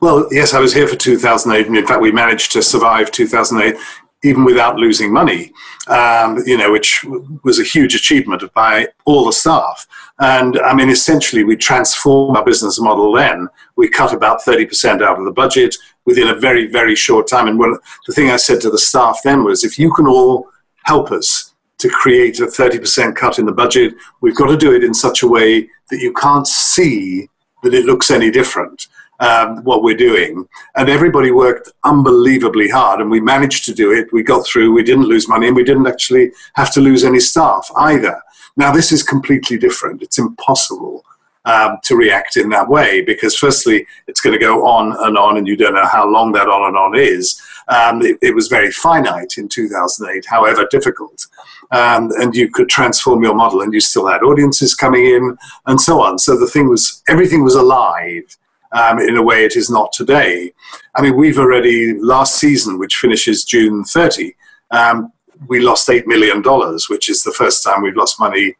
Well, 0.00 0.26
yes, 0.32 0.52
I 0.52 0.58
was 0.58 0.74
here 0.74 0.88
for 0.88 0.96
2008, 0.96 1.68
and 1.68 1.76
in 1.76 1.86
fact, 1.86 2.00
we 2.00 2.10
managed 2.10 2.50
to 2.52 2.62
survive 2.62 3.12
2008 3.12 3.80
even 4.22 4.44
without 4.44 4.76
losing 4.76 5.12
money, 5.12 5.52
um, 5.88 6.38
you 6.46 6.58
know, 6.58 6.70
which 6.70 7.04
was 7.42 7.58
a 7.58 7.64
huge 7.64 7.94
achievement 7.94 8.42
by 8.52 8.86
all 9.06 9.24
the 9.24 9.32
staff. 9.32 9.86
And 10.18 10.58
I 10.60 10.74
mean, 10.74 10.90
essentially, 10.90 11.44
we 11.44 11.56
transformed 11.56 12.36
our 12.36 12.44
business 12.44 12.78
model 12.80 13.12
then. 13.12 13.48
We 13.76 13.88
cut 13.88 14.12
about 14.12 14.42
30% 14.42 15.02
out 15.02 15.18
of 15.18 15.24
the 15.24 15.32
budget 15.32 15.74
within 16.04 16.28
a 16.28 16.34
very, 16.34 16.66
very 16.66 16.94
short 16.94 17.28
time. 17.28 17.48
And 17.48 17.58
the 17.58 18.12
thing 18.12 18.30
I 18.30 18.36
said 18.36 18.60
to 18.62 18.70
the 18.70 18.78
staff 18.78 19.20
then 19.24 19.44
was 19.44 19.64
if 19.64 19.78
you 19.78 19.92
can 19.92 20.06
all 20.06 20.48
help 20.84 21.12
us 21.12 21.54
to 21.78 21.88
create 21.88 22.40
a 22.40 22.46
30% 22.46 23.16
cut 23.16 23.38
in 23.38 23.46
the 23.46 23.52
budget, 23.52 23.94
we've 24.20 24.36
got 24.36 24.48
to 24.48 24.56
do 24.56 24.74
it 24.74 24.84
in 24.84 24.92
such 24.92 25.22
a 25.22 25.28
way 25.28 25.68
that 25.90 26.00
you 26.00 26.12
can't 26.12 26.46
see 26.46 27.28
that 27.62 27.74
it 27.74 27.86
looks 27.86 28.10
any 28.10 28.30
different 28.30 28.88
um, 29.20 29.62
what 29.64 29.82
we're 29.82 29.96
doing. 29.96 30.48
And 30.74 30.88
everybody 30.88 31.30
worked 31.30 31.70
unbelievably 31.84 32.70
hard, 32.70 33.00
and 33.00 33.10
we 33.10 33.20
managed 33.20 33.64
to 33.66 33.74
do 33.74 33.92
it. 33.92 34.12
We 34.12 34.22
got 34.22 34.46
through, 34.46 34.72
we 34.72 34.82
didn't 34.82 35.04
lose 35.04 35.28
money, 35.28 35.46
and 35.46 35.56
we 35.56 35.64
didn't 35.64 35.86
actually 35.86 36.32
have 36.54 36.72
to 36.74 36.80
lose 36.80 37.04
any 37.04 37.20
staff 37.20 37.70
either. 37.76 38.20
Now, 38.56 38.72
this 38.72 38.92
is 38.92 39.02
completely 39.02 39.58
different. 39.58 40.02
It's 40.02 40.18
impossible 40.18 41.04
um, 41.44 41.78
to 41.84 41.96
react 41.96 42.36
in 42.36 42.48
that 42.50 42.68
way 42.68 43.02
because, 43.02 43.36
firstly, 43.36 43.86
it's 44.06 44.20
going 44.20 44.38
to 44.38 44.44
go 44.44 44.66
on 44.66 44.96
and 45.06 45.16
on, 45.16 45.36
and 45.36 45.46
you 45.46 45.56
don't 45.56 45.74
know 45.74 45.86
how 45.86 46.08
long 46.08 46.32
that 46.32 46.48
on 46.48 46.68
and 46.68 46.76
on 46.76 46.98
is. 46.98 47.40
Um, 47.68 48.02
it, 48.02 48.18
it, 48.20 48.34
was 48.34 48.48
very 48.48 48.72
finite 48.72 49.34
in 49.38 49.48
2008, 49.48 50.26
however 50.26 50.66
difficult. 50.70 51.26
Um, 51.70 52.10
and 52.18 52.34
you 52.34 52.50
could 52.50 52.68
transform 52.68 53.22
your 53.22 53.34
model, 53.34 53.60
and 53.60 53.72
you 53.72 53.80
still 53.80 54.08
had 54.08 54.22
audiences 54.22 54.74
coming 54.74 55.06
in, 55.06 55.36
and 55.66 55.80
so 55.80 56.02
on. 56.02 56.18
So 56.18 56.36
the 56.36 56.48
thing 56.48 56.68
was, 56.68 57.02
everything 57.08 57.44
was 57.44 57.54
alive 57.54 58.36
um, 58.72 58.98
in 58.98 59.16
a 59.16 59.22
way 59.22 59.44
it 59.44 59.56
is 59.56 59.70
not 59.70 59.92
today. 59.92 60.52
I 60.94 61.02
mean, 61.02 61.16
we've 61.16 61.38
already, 61.38 61.98
last 61.98 62.38
season, 62.38 62.78
which 62.78 62.96
finishes 62.96 63.44
June 63.44 63.84
30, 63.84 64.34
um, 64.70 65.12
we 65.48 65.60
lost 65.60 65.88
$8 65.88 66.06
million, 66.06 66.42
which 66.88 67.08
is 67.08 67.22
the 67.22 67.32
first 67.32 67.64
time 67.64 67.82
we've 67.82 67.96
lost 67.96 68.20
money, 68.20 68.54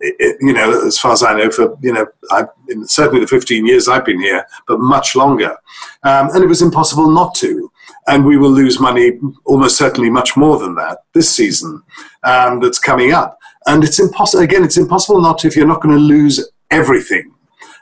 you 0.00 0.52
know, 0.52 0.86
as 0.86 0.98
far 0.98 1.12
as 1.12 1.22
I 1.22 1.34
know, 1.36 1.50
for, 1.50 1.76
you 1.80 1.92
know, 1.92 2.06
I've, 2.30 2.48
certainly 2.84 3.20
the 3.20 3.26
15 3.26 3.66
years 3.66 3.88
I've 3.88 4.04
been 4.04 4.20
here, 4.20 4.44
but 4.66 4.80
much 4.80 5.16
longer. 5.16 5.56
Um, 6.02 6.30
and 6.34 6.42
it 6.42 6.46
was 6.46 6.62
impossible 6.62 7.10
not 7.10 7.34
to. 7.36 7.70
And 8.06 8.24
we 8.24 8.36
will 8.36 8.50
lose 8.50 8.80
money 8.80 9.18
almost 9.44 9.76
certainly 9.76 10.10
much 10.10 10.36
more 10.36 10.58
than 10.58 10.74
that 10.76 10.98
this 11.14 11.34
season 11.34 11.82
um, 12.24 12.60
that's 12.60 12.78
coming 12.78 13.12
up. 13.12 13.38
And 13.66 13.84
it's 13.84 14.00
impossible, 14.00 14.44
again, 14.44 14.64
it's 14.64 14.78
impossible 14.78 15.20
not 15.20 15.38
to 15.38 15.48
if 15.48 15.56
you're 15.56 15.66
not 15.66 15.82
going 15.82 15.94
to 15.94 16.00
lose 16.00 16.48
everything 16.70 17.34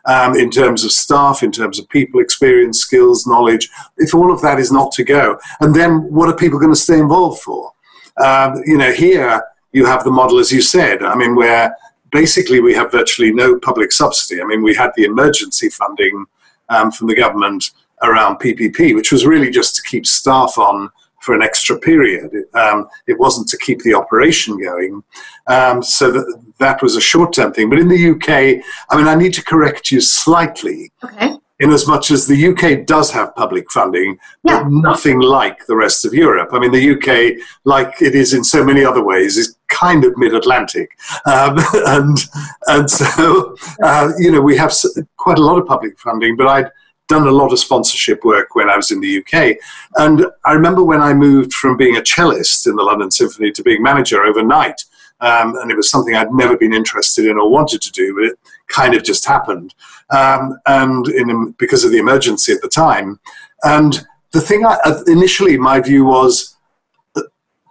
um, 0.07 0.37
in 0.37 0.51
terms 0.51 0.85
of 0.85 0.93
staff, 0.93 1.43
in 1.43 1.53
terms 1.53 1.79
of 1.79 1.89
people, 1.89 2.21
experience, 2.21 2.79
skills, 2.79 3.27
knowledge, 3.27 3.69
if 3.99 4.15
all 4.15 4.33
of 4.33 4.41
that 4.43 4.59
is 4.59 4.71
not 4.71 4.93
to 4.93 5.05
go, 5.05 5.39
and 5.61 5.75
then 5.75 6.13
what 6.13 6.29
are 6.29 6.37
people 6.37 6.59
going 6.59 6.73
to 6.73 6.81
stay 6.81 6.99
involved 6.99 7.43
for? 7.43 7.73
Um, 8.25 8.63
you 8.65 8.79
know, 8.79 8.93
here 8.93 9.43
you 9.73 9.85
have 9.85 10.05
the 10.05 10.11
model, 10.11 10.39
as 10.39 10.51
you 10.51 10.63
said, 10.63 11.03
I 11.03 11.15
mean, 11.15 11.35
where 11.35 11.77
basically 12.11 12.61
we 12.61 12.75
have 12.75 12.91
virtually 12.91 13.33
no 13.33 13.59
public 13.59 13.93
subsidy. 13.93 14.41
I 14.41 14.45
mean, 14.45 14.63
we 14.63 14.75
had 14.75 14.91
the 14.97 15.05
emergency 15.05 15.69
funding 15.69 16.25
um, 16.69 16.91
from 16.91 17.09
the 17.09 17.17
government 17.17 17.73
around 18.03 18.39
PPP, 18.39 18.95
which 18.95 19.13
was 19.13 19.27
really 19.27 19.51
just 19.51 19.77
to 19.77 19.83
keep 19.83 20.07
staff 20.07 20.57
on 20.59 20.91
for 21.27 21.35
an 21.35 21.43
extra 21.43 21.77
period. 21.77 22.31
Um, 22.55 22.89
it 23.09 23.19
wasn't 23.19 23.49
to 23.49 23.59
keep 23.59 23.83
the 23.83 23.95
operation 23.95 24.57
going. 24.63 25.03
Um, 25.49 25.83
so 25.83 26.13
that, 26.13 26.43
that 26.61 26.81
was 26.83 26.95
a 26.95 27.01
short 27.01 27.33
term 27.33 27.53
thing. 27.53 27.69
But 27.69 27.81
in 27.81 27.89
the 27.89 28.11
UK, 28.13 28.65
I 28.91 28.97
mean, 28.97 29.09
I 29.09 29.17
need 29.17 29.35
to 29.35 29.45
correct 29.45 29.91
you 29.91 30.01
slightly. 30.01 30.93
Okay. 31.05 31.37
In 31.59 31.73
as 31.73 31.89
much 31.89 32.11
as 32.11 32.27
the 32.27 32.49
UK 32.49 32.87
does 32.87 33.11
have 33.13 33.35
public 33.35 33.73
funding, 33.73 34.19
yeah. 34.45 34.63
but 34.63 34.71
nothing 34.71 35.21
like 35.21 35.65
the 35.65 35.75
rest 35.75 36.05
of 36.05 36.13
Europe. 36.13 36.51
I 36.53 36.59
mean, 36.59 36.71
the 36.71 36.91
UK, 36.95 37.43
like 37.65 38.03
it 38.03 38.15
is 38.15 38.35
in 38.35 38.45
so 38.45 38.63
many 38.63 38.85
other 38.85 39.03
ways, 39.03 39.39
is 39.39 39.57
kind 39.69 40.05
of 40.05 40.13
mid-Atlantic, 40.19 40.91
um, 41.25 41.57
and 41.97 42.19
and 42.67 42.91
so 42.91 43.57
uh, 43.83 44.13
you 44.19 44.31
know 44.33 44.43
we 44.43 44.55
have 44.59 44.71
quite 45.17 45.39
a 45.39 45.43
lot 45.43 45.59
of 45.59 45.67
public 45.67 45.99
funding. 45.99 46.37
But 46.37 46.49
I'd 46.49 46.71
done 47.09 47.27
a 47.27 47.31
lot 47.31 47.53
of 47.53 47.59
sponsorship 47.59 48.25
work 48.25 48.55
when 48.55 48.69
I 48.69 48.77
was 48.77 48.91
in 48.91 49.01
the 49.01 49.19
UK. 49.19 49.57
And 49.97 50.27
I 50.45 50.53
remember 50.53 50.83
when 50.83 51.01
I 51.01 51.15
moved 51.15 51.53
from 51.53 51.77
being 51.77 51.97
a 51.97 52.03
cellist 52.03 52.67
in 52.67 52.77
the 52.77 52.83
London 52.83 53.11
Symphony 53.11 53.51
to 53.53 53.63
being 53.63 53.83
manager 53.83 54.25
overnight, 54.25 54.85
Um, 55.21 55.57
and 55.57 55.71
it 55.71 55.77
was 55.77 55.89
something 55.91 56.15
I'd 56.15 56.33
never 56.33 56.59
been 56.59 56.75
interested 56.75 57.25
in 57.25 57.39
or 57.39 57.51
wanted 57.51 57.81
to 57.83 57.93
do, 57.93 58.15
but 58.15 58.25
it 58.25 58.39
kind 58.69 58.95
of 58.95 59.03
just 59.03 59.25
happened. 59.25 59.75
Um, 60.11 60.59
and 60.67 61.09
in, 61.09 61.55
because 61.59 61.85
of 61.85 61.91
the 61.91 61.99
emergency 61.99 62.53
at 62.53 62.61
the 62.61 62.69
time. 62.69 63.19
And 63.63 64.07
the 64.33 64.43
thing 64.43 64.67
I, 64.67 64.77
uh, 64.85 65.03
initially, 65.07 65.57
my 65.57 65.81
view 65.81 66.05
was 66.05 66.57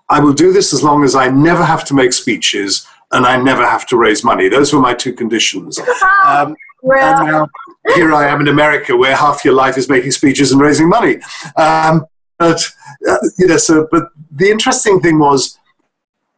I 0.09 0.19
will 0.19 0.33
do 0.33 0.51
this 0.51 0.73
as 0.73 0.83
long 0.83 1.03
as 1.03 1.15
I 1.15 1.29
never 1.29 1.63
have 1.63 1.83
to 1.85 1.93
make 1.93 2.13
speeches 2.13 2.87
and 3.11 3.25
I 3.25 3.37
never 3.41 3.65
have 3.65 3.85
to 3.87 3.97
raise 3.97 4.23
money. 4.23 4.49
Those 4.49 4.73
were 4.73 4.79
my 4.79 4.93
two 4.93 5.13
conditions. 5.13 5.79
Um, 6.25 6.55
well. 6.81 7.47
Here 7.93 8.13
I 8.13 8.27
am 8.27 8.41
in 8.41 8.47
America, 8.47 8.95
where 8.95 9.15
half 9.15 9.45
your 9.45 9.53
life 9.53 9.77
is 9.77 9.89
making 9.89 10.11
speeches 10.11 10.51
and 10.51 10.59
raising 10.59 10.89
money. 10.89 11.17
Um, 11.55 12.05
but 12.39 12.61
uh, 13.07 13.17
you 13.37 13.47
know, 13.47 13.57
so 13.57 13.87
but 13.91 14.09
the 14.31 14.49
interesting 14.49 14.99
thing 14.99 15.19
was, 15.19 15.59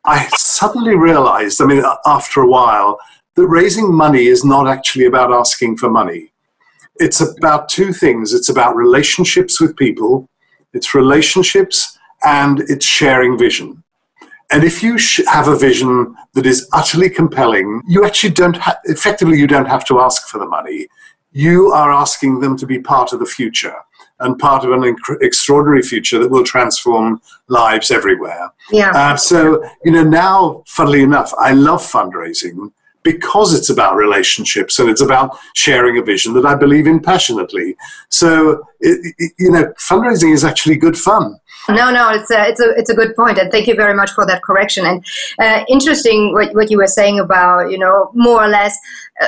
I 0.06 0.28
suddenly 0.36 0.96
realized. 0.96 1.62
I 1.62 1.66
mean, 1.66 1.84
after 2.06 2.42
a 2.42 2.48
while, 2.48 3.00
that 3.36 3.48
raising 3.48 3.94
money 3.94 4.26
is 4.28 4.44
not 4.44 4.68
actually 4.68 5.06
about 5.06 5.32
asking 5.32 5.78
for 5.78 5.90
money. 5.90 6.32
It's 7.00 7.22
about 7.22 7.70
two 7.70 7.94
things. 7.94 8.34
It's 8.34 8.50
about 8.50 8.76
relationships 8.76 9.62
with 9.62 9.78
people. 9.78 10.28
It's 10.74 10.96
relationships 10.96 11.98
and 12.24 12.62
it's 12.68 12.86
sharing 12.86 13.38
vision. 13.38 13.84
And 14.50 14.64
if 14.64 14.82
you 14.82 14.98
have 15.28 15.48
a 15.50 15.56
vision 15.56 16.16
that 16.34 16.46
is 16.46 16.68
utterly 16.74 17.10
compelling, 17.10 17.82
you 17.88 18.06
actually 18.06 18.34
don't 18.34 18.56
ha- 18.56 18.80
effectively 18.86 19.38
you 19.38 19.48
don't 19.48 19.66
have 19.66 19.86
to 19.86 20.00
ask 20.00 20.28
for 20.28 20.40
the 20.40 20.46
money. 20.46 20.88
You 21.46 21.72
are 21.72 21.92
asking 21.92 22.40
them 22.40 22.58
to 22.58 22.66
be 22.66 22.80
part 22.80 23.14
of 23.14 23.20
the 23.20 23.32
future 23.38 23.78
and 24.20 24.40
part 24.40 24.66
of 24.66 24.72
an 24.72 24.82
inc- 24.82 25.22
extraordinary 25.22 25.84
future 25.84 26.20
that 26.20 26.32
will 26.32 26.44
transform 26.44 27.22
lives 27.48 27.92
everywhere. 27.92 28.46
Yeah. 28.72 28.92
Uh, 29.02 29.16
so 29.16 29.40
you 29.86 29.92
know 29.92 30.04
now, 30.04 30.64
funnily 30.78 31.04
enough, 31.04 31.32
I 31.50 31.52
love 31.54 31.82
fundraising 31.82 32.72
because 33.04 33.54
it's 33.58 33.70
about 33.70 33.96
relationships 33.96 34.80
and 34.80 34.90
it's 34.90 35.02
about 35.02 35.38
sharing 35.54 35.98
a 35.98 36.02
vision 36.02 36.34
that 36.34 36.46
I 36.46 36.56
believe 36.56 36.88
in 36.88 37.00
passionately. 37.00 37.78
So 38.10 38.68
it, 38.82 39.16
it, 39.18 39.32
you 39.40 39.52
know, 39.52 39.66
fundraising 39.90 40.34
is 40.34 40.44
actually 40.44 40.76
good 40.76 40.98
fun. 40.98 41.40
No, 41.70 41.92
no, 41.92 42.10
it's 42.12 42.32
a, 42.32 42.48
it's 42.48 42.62
a, 42.62 42.70
it's 42.80 42.90
a 42.90 42.96
good 42.96 43.14
point, 43.16 43.38
and 43.38 43.52
thank 43.52 43.68
you 43.68 43.76
very 43.76 43.94
much 43.94 44.12
for 44.12 44.26
that 44.26 44.42
correction. 44.42 44.86
And 44.86 45.06
uh, 45.40 45.66
interesting 45.68 46.34
what, 46.34 46.56
what 46.56 46.72
you 46.72 46.78
were 46.78 46.88
saying 46.88 47.20
about, 47.20 47.72
you 47.72 47.78
know, 47.78 48.10
more 48.14 48.42
or 48.44 48.48
less, 48.48 48.78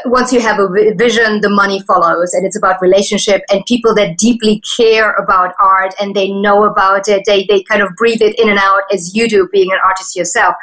once 0.05 0.31
you 0.31 0.39
have 0.39 0.59
a 0.59 0.67
vision, 0.95 1.41
the 1.41 1.49
money 1.49 1.81
follows, 1.81 2.33
and 2.33 2.45
it's 2.45 2.57
about 2.57 2.81
relationship 2.81 3.41
and 3.51 3.65
people 3.65 3.95
that 3.95 4.17
deeply 4.17 4.61
care 4.77 5.13
about 5.13 5.55
art 5.59 5.93
and 5.99 6.15
they 6.15 6.31
know 6.31 6.65
about 6.65 7.07
it. 7.07 7.23
They 7.25 7.45
they 7.45 7.63
kind 7.63 7.81
of 7.81 7.95
breathe 7.95 8.21
it 8.21 8.39
in 8.39 8.49
and 8.49 8.59
out 8.59 8.83
as 8.93 9.15
you 9.15 9.27
do, 9.27 9.49
being 9.51 9.71
an 9.71 9.79
artist 9.83 10.15
yourself. 10.15 10.55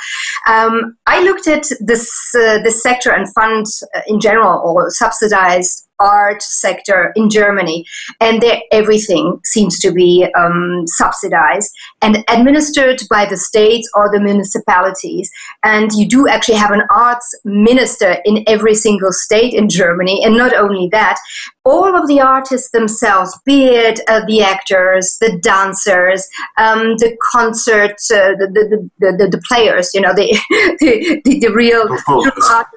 Um, 0.48 0.96
I 1.06 1.22
looked 1.22 1.48
at 1.48 1.66
this 1.80 2.34
uh, 2.34 2.62
this 2.62 2.82
sector 2.82 3.12
and 3.12 3.32
fund 3.34 3.66
uh, 3.94 4.00
in 4.06 4.20
general 4.20 4.60
or 4.60 4.90
subsidized 4.90 5.86
art 5.98 6.42
sector 6.42 7.12
in 7.16 7.30
Germany, 7.30 7.84
and 8.20 8.44
everything 8.70 9.40
seems 9.44 9.78
to 9.80 9.92
be 9.92 10.26
um, 10.36 10.84
subsidized 10.86 11.72
and 12.02 12.24
administered 12.28 13.00
by 13.08 13.24
the 13.26 13.36
states 13.36 13.88
or 13.94 14.10
the 14.12 14.20
municipalities. 14.20 15.30
And 15.62 15.90
you 15.92 16.08
do 16.08 16.28
actually 16.28 16.56
have 16.56 16.70
an 16.70 16.82
arts 16.90 17.34
minister 17.44 18.18
in 18.24 18.44
every 18.46 18.74
single 18.74 19.12
state 19.16 19.54
in 19.54 19.68
Germany, 19.68 20.22
and 20.24 20.36
not 20.36 20.54
only 20.54 20.88
that, 20.92 21.18
all 21.64 21.96
of 21.96 22.06
the 22.08 22.20
artists 22.20 22.70
themselves, 22.70 23.38
be 23.44 23.64
it 23.66 24.00
uh, 24.08 24.24
the 24.26 24.42
actors, 24.42 25.16
the 25.20 25.38
dancers, 25.42 26.28
um, 26.58 26.96
the 26.98 27.16
concert, 27.32 27.96
uh, 28.12 28.36
the, 28.38 28.88
the, 28.98 29.10
the, 29.18 29.28
the, 29.28 29.42
players, 29.48 29.90
you 29.92 30.00
know, 30.00 30.14
the, 30.14 30.28
the, 30.80 31.20
the, 31.24 31.40
the 31.40 31.52
real 31.52 31.86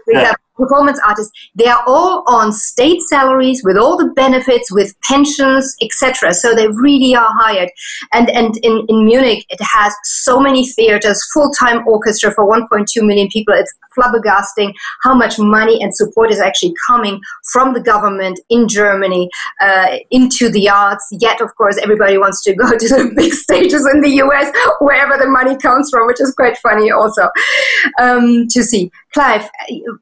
yeah 0.07 0.33
performance 0.59 0.99
artists, 1.07 1.31
they 1.55 1.65
are 1.65 1.81
all 1.87 2.23
on 2.27 2.51
state 2.51 3.01
salaries 3.01 3.61
with 3.63 3.77
all 3.77 3.97
the 3.97 4.11
benefits, 4.15 4.71
with 4.71 4.93
pensions, 5.01 5.75
etc. 5.81 6.33
So 6.33 6.53
they 6.53 6.67
really 6.67 7.15
are 7.15 7.33
hired. 7.39 7.69
And 8.13 8.29
and 8.29 8.57
in, 8.57 8.85
in 8.87 9.05
Munich, 9.05 9.45
it 9.49 9.61
has 9.61 9.93
so 10.03 10.39
many 10.39 10.67
theaters, 10.67 11.19
full 11.33 11.49
time 11.51 11.87
orchestra 11.87 12.31
for 12.31 12.45
1.2 12.45 12.85
million 13.07 13.29
people. 13.29 13.53
It's 13.55 13.73
flabbergasting 13.97 14.73
how 15.03 15.13
much 15.13 15.39
money 15.39 15.81
and 15.81 15.95
support 15.95 16.31
is 16.31 16.39
actually 16.39 16.73
coming 16.87 17.19
from 17.51 17.73
the 17.73 17.79
government 17.79 18.39
in 18.49 18.67
Germany 18.67 19.29
uh, 19.61 19.97
into 20.11 20.49
the 20.49 20.69
arts. 20.69 21.07
Yet, 21.11 21.41
of 21.41 21.55
course, 21.55 21.77
everybody 21.77 22.17
wants 22.17 22.43
to 22.43 22.53
go 22.53 22.69
to 22.77 22.87
the 22.87 23.11
big 23.15 23.33
stages 23.33 23.87
in 23.93 24.01
the 24.01 24.11
US, 24.23 24.51
wherever 24.79 25.17
the 25.17 25.29
money 25.29 25.57
comes 25.57 25.89
from, 25.89 26.07
which 26.07 26.21
is 26.21 26.33
quite 26.35 26.57
funny 26.57 26.91
also 26.91 27.29
um, 27.99 28.47
to 28.49 28.63
see. 28.63 28.91
Clive, 29.13 29.49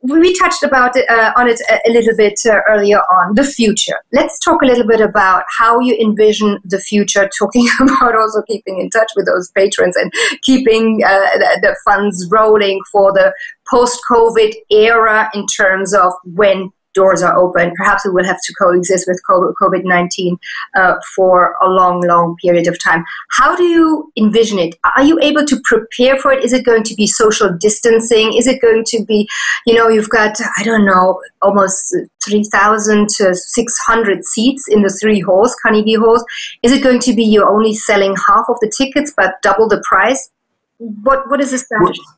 we 0.02 0.38
touched 0.38 0.64
about 0.64 0.98
it, 0.98 1.10
uh, 1.10 1.32
on 1.38 1.48
it 1.48 1.62
a, 1.86 1.90
little 1.92 2.16
bit 2.18 2.38
uh, 2.46 2.60
earlier 2.68 3.00
on 3.00 3.36
the 3.36 3.44
future. 3.44 3.96
Let's 4.12 4.38
talk 4.38 4.62
a 4.62 4.66
little 4.66 4.86
bit 4.86 5.00
about 5.00 5.44
how 5.58 5.80
you 5.80 5.96
envision 5.96 6.60
the 6.66 6.78
future. 6.78 7.30
Talking 7.40 7.70
about 7.80 8.18
also 8.18 8.42
keeping 8.42 8.80
in 8.80 8.90
touch 8.90 9.10
with 9.16 9.26
those 9.26 9.50
patrons 9.52 9.96
and 9.96 10.12
keeping 10.44 11.02
uh, 11.06 11.38
the, 11.38 11.60
the 11.62 11.76
funds 11.86 12.28
rolling 12.30 12.82
for 12.92 13.14
the 13.14 13.34
post-COVID 13.70 14.54
era 14.70 15.30
in 15.34 15.46
terms 15.48 15.94
of 15.94 16.14
when 16.24 16.72
doors 16.98 17.22
are 17.22 17.38
open. 17.38 17.72
Perhaps 17.78 18.06
we 18.06 18.12
will 18.12 18.26
have 18.26 18.42
to 18.44 18.54
coexist 18.56 19.08
with 19.08 19.22
COVID 19.30 19.84
19 19.86 20.38
uh, 20.76 20.96
for 21.16 21.56
a 21.62 21.68
long, 21.68 22.02
long 22.02 22.36
period 22.42 22.68
of 22.68 22.84
time. 22.84 23.06
How 23.30 23.56
do 23.56 23.64
you 23.64 24.12
envision 24.18 24.58
it? 24.58 24.76
Are 24.96 25.04
you 25.04 25.20
able 25.22 25.46
to 25.46 25.62
prepare 25.64 26.18
for 26.18 26.32
it? 26.34 26.44
Is 26.44 26.54
it 26.54 26.66
going 26.66 26.84
to 26.84 26.96
be 26.96 27.06
social 27.06 27.56
distancing? 27.68 28.34
Is 28.36 28.48
it 28.48 28.60
going 28.62 28.84
to 28.88 29.06
be, 29.06 29.30
you 29.68 29.76
know, 29.76 29.88
you've 29.88 30.10
got, 30.10 30.38
I 30.58 30.64
don't 30.64 30.86
know, 30.86 31.22
almost 31.42 31.96
3,000 32.26 33.08
to 33.18 33.36
600 33.36 34.26
seats 34.26 34.68
in 34.68 34.82
the 34.82 34.90
three 34.90 35.22
halls, 35.22 35.56
Carnegie 35.62 35.94
halls. 35.94 36.26
Is 36.64 36.72
it 36.72 36.84
going 36.84 37.00
to 37.02 37.14
be 37.14 37.24
you're 37.24 37.48
only 37.48 37.74
selling 37.76 38.16
half 38.28 38.46
of 38.50 38.60
the 38.60 38.72
tickets 38.76 39.14
but 39.16 39.36
double 39.44 39.68
the 39.68 39.82
price? 39.88 40.32
What, 40.80 41.30
what 41.30 41.42
is 41.42 41.52
the 41.52 41.60
strategy? 41.60 42.02
Well, 42.06 42.17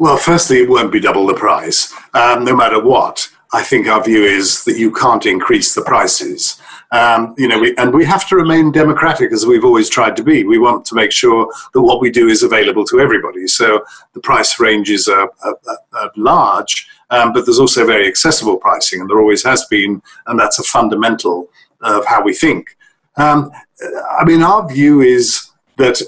well 0.00 0.16
firstly, 0.16 0.62
it 0.62 0.68
won't 0.68 0.90
be 0.90 0.98
double 0.98 1.26
the 1.26 1.34
price, 1.34 1.94
um, 2.14 2.44
no 2.44 2.56
matter 2.56 2.82
what. 2.82 3.28
I 3.52 3.62
think 3.62 3.86
our 3.86 4.02
view 4.02 4.22
is 4.24 4.64
that 4.64 4.78
you 4.78 4.92
can't 4.92 5.26
increase 5.26 5.74
the 5.74 5.82
prices. 5.82 6.60
Um, 6.92 7.34
you 7.36 7.48
know, 7.48 7.58
we, 7.58 7.76
and 7.76 7.92
we 7.92 8.04
have 8.04 8.26
to 8.28 8.36
remain 8.36 8.72
democratic 8.72 9.30
as 9.32 9.44
we've 9.44 9.64
always 9.64 9.90
tried 9.90 10.16
to 10.16 10.22
be. 10.22 10.44
We 10.44 10.58
want 10.58 10.86
to 10.86 10.94
make 10.94 11.12
sure 11.12 11.52
that 11.74 11.82
what 11.82 12.00
we 12.00 12.10
do 12.10 12.28
is 12.28 12.42
available 12.42 12.84
to 12.86 13.00
everybody. 13.00 13.46
So 13.46 13.84
the 14.14 14.20
price 14.20 14.58
ranges 14.58 15.06
are, 15.06 15.30
are, 15.44 15.58
are 15.92 16.10
large, 16.16 16.88
um, 17.10 17.32
but 17.32 17.44
there's 17.44 17.58
also 17.58 17.84
very 17.84 18.06
accessible 18.08 18.56
pricing, 18.56 19.00
and 19.00 19.10
there 19.10 19.20
always 19.20 19.42
has 19.42 19.66
been, 19.66 20.00
and 20.28 20.40
that's 20.40 20.60
a 20.60 20.64
fundamental 20.64 21.48
of 21.82 22.06
how 22.06 22.22
we 22.22 22.32
think. 22.32 22.74
Um, 23.16 23.50
I 24.18 24.24
mean, 24.24 24.42
our 24.42 24.66
view 24.66 25.02
is 25.02 25.50
that 25.76 26.00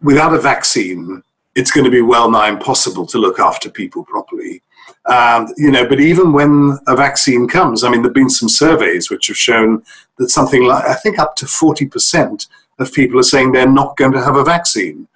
without 0.00 0.32
a 0.32 0.40
vaccine, 0.40 1.22
it's 1.58 1.72
going 1.72 1.84
to 1.84 1.90
be 1.90 2.02
well 2.02 2.30
nigh 2.30 2.48
impossible 2.48 3.04
to 3.06 3.18
look 3.18 3.40
after 3.40 3.68
people 3.68 4.04
properly. 4.04 4.62
Um, 5.06 5.48
you 5.56 5.70
know, 5.70 5.86
but 5.88 6.00
even 6.00 6.32
when 6.32 6.78
a 6.86 6.94
vaccine 6.94 7.48
comes, 7.48 7.82
I 7.82 7.90
mean, 7.90 8.02
there've 8.02 8.14
been 8.14 8.30
some 8.30 8.48
surveys 8.48 9.10
which 9.10 9.26
have 9.26 9.36
shown 9.36 9.82
that 10.18 10.30
something 10.30 10.64
like 10.64 10.84
I 10.84 10.94
think 10.94 11.18
up 11.18 11.34
to 11.36 11.46
forty 11.46 11.86
percent 11.86 12.46
of 12.78 12.92
people 12.92 13.18
are 13.18 13.24
saying 13.24 13.52
they're 13.52 13.70
not 13.70 13.96
going 13.96 14.12
to 14.12 14.22
have 14.22 14.36
a 14.36 14.44
vaccine. 14.44 15.08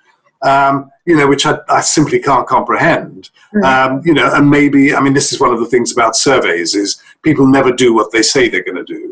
Um, 0.42 0.90
you 1.06 1.16
know, 1.16 1.28
which 1.28 1.46
I, 1.46 1.58
I, 1.68 1.80
simply 1.80 2.18
can't 2.18 2.48
comprehend. 2.48 3.30
Mm. 3.54 3.64
Um, 3.64 4.02
you 4.04 4.12
know, 4.12 4.34
and 4.34 4.50
maybe 4.50 4.92
I 4.92 5.00
mean, 5.00 5.12
this 5.12 5.32
is 5.32 5.38
one 5.38 5.52
of 5.52 5.60
the 5.60 5.66
things 5.66 5.92
about 5.92 6.16
surveys 6.16 6.74
is 6.74 7.00
people 7.22 7.46
never 7.46 7.70
do 7.70 7.94
what 7.94 8.10
they 8.10 8.22
say 8.22 8.48
they're 8.48 8.64
going 8.64 8.84
to 8.84 8.94
do. 8.98 9.11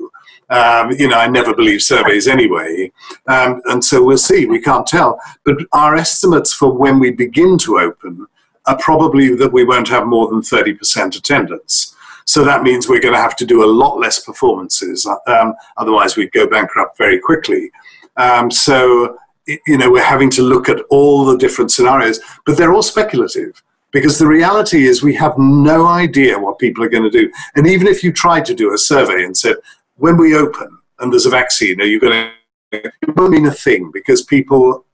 Um, 0.51 0.91
you 0.93 1.09
know, 1.09 1.19
I 1.19 1.29
never 1.29 1.55
believe 1.55 1.81
surveys 1.83 2.27
anyway, 2.27 2.91
um, 3.29 3.63
and 3.67 3.85
so 3.85 4.03
we'll 4.03 4.19
see. 4.19 4.47
We 4.47 4.61
can't 4.61 4.87
tell, 4.87 5.21
but 5.45 5.57
our 5.73 5.95
estimates 5.95 6.53
for 6.53 6.73
when 6.73 6.99
we 6.99 7.13
begin 7.13 7.57
to 7.59 7.79
open 7.79 8.27
are 8.67 8.79
probably 8.79 9.35
that 9.37 9.53
we 9.53 9.65
won't 9.65 9.89
have 9.89 10.07
more 10.07 10.29
than 10.29 10.41
30% 10.41 11.17
attendance. 11.17 11.97
So 12.25 12.45
that 12.45 12.63
means 12.63 12.89
we're 12.89 13.01
going 13.01 13.15
to 13.15 13.21
have 13.21 13.37
to 13.37 13.47
do 13.47 13.65
a 13.65 13.67
lot 13.67 13.99
less 13.99 14.21
performances. 14.21 15.07
Um, 15.27 15.55
otherwise, 15.77 16.17
we'd 16.17 16.33
go 16.33 16.47
bankrupt 16.47 16.97
very 16.97 17.19
quickly. 17.19 17.71
Um, 18.17 18.51
so, 18.51 19.17
you 19.47 19.79
know, 19.79 19.91
we're 19.91 20.05
having 20.05 20.31
to 20.31 20.43
look 20.43 20.69
at 20.69 20.81
all 20.91 21.25
the 21.25 21.39
different 21.39 21.73
scenarios, 21.73 22.21
but 22.47 22.57
they're 22.57 22.73
all 22.73 22.83
speculative 22.83 23.61
because 23.93 24.19
the 24.19 24.27
reality 24.27 24.87
is 24.87 25.03
we 25.03 25.15
have 25.15 25.37
no 25.39 25.87
idea 25.87 26.39
what 26.39 26.59
people 26.59 26.85
are 26.85 26.89
going 26.89 27.03
to 27.03 27.11
do. 27.11 27.31
And 27.57 27.67
even 27.67 27.89
if 27.89 28.05
you 28.05 28.13
tried 28.13 28.45
to 28.45 28.55
do 28.55 28.75
a 28.75 28.79
survey 28.79 29.25
and 29.25 29.37
said, 29.37 29.57
when 30.01 30.17
we 30.17 30.37
open 30.37 30.79
and 30.99 31.13
there's 31.13 31.27
a 31.27 31.31
vaccine, 31.31 31.81
are 31.81 31.85
you 31.85 32.01
going 32.01 32.13
to? 32.13 32.33
It 32.73 33.17
won't 33.17 33.33
mean 33.33 33.47
a 33.47 33.51
thing 33.53 33.91
because 33.93 34.23
people, 34.23 34.85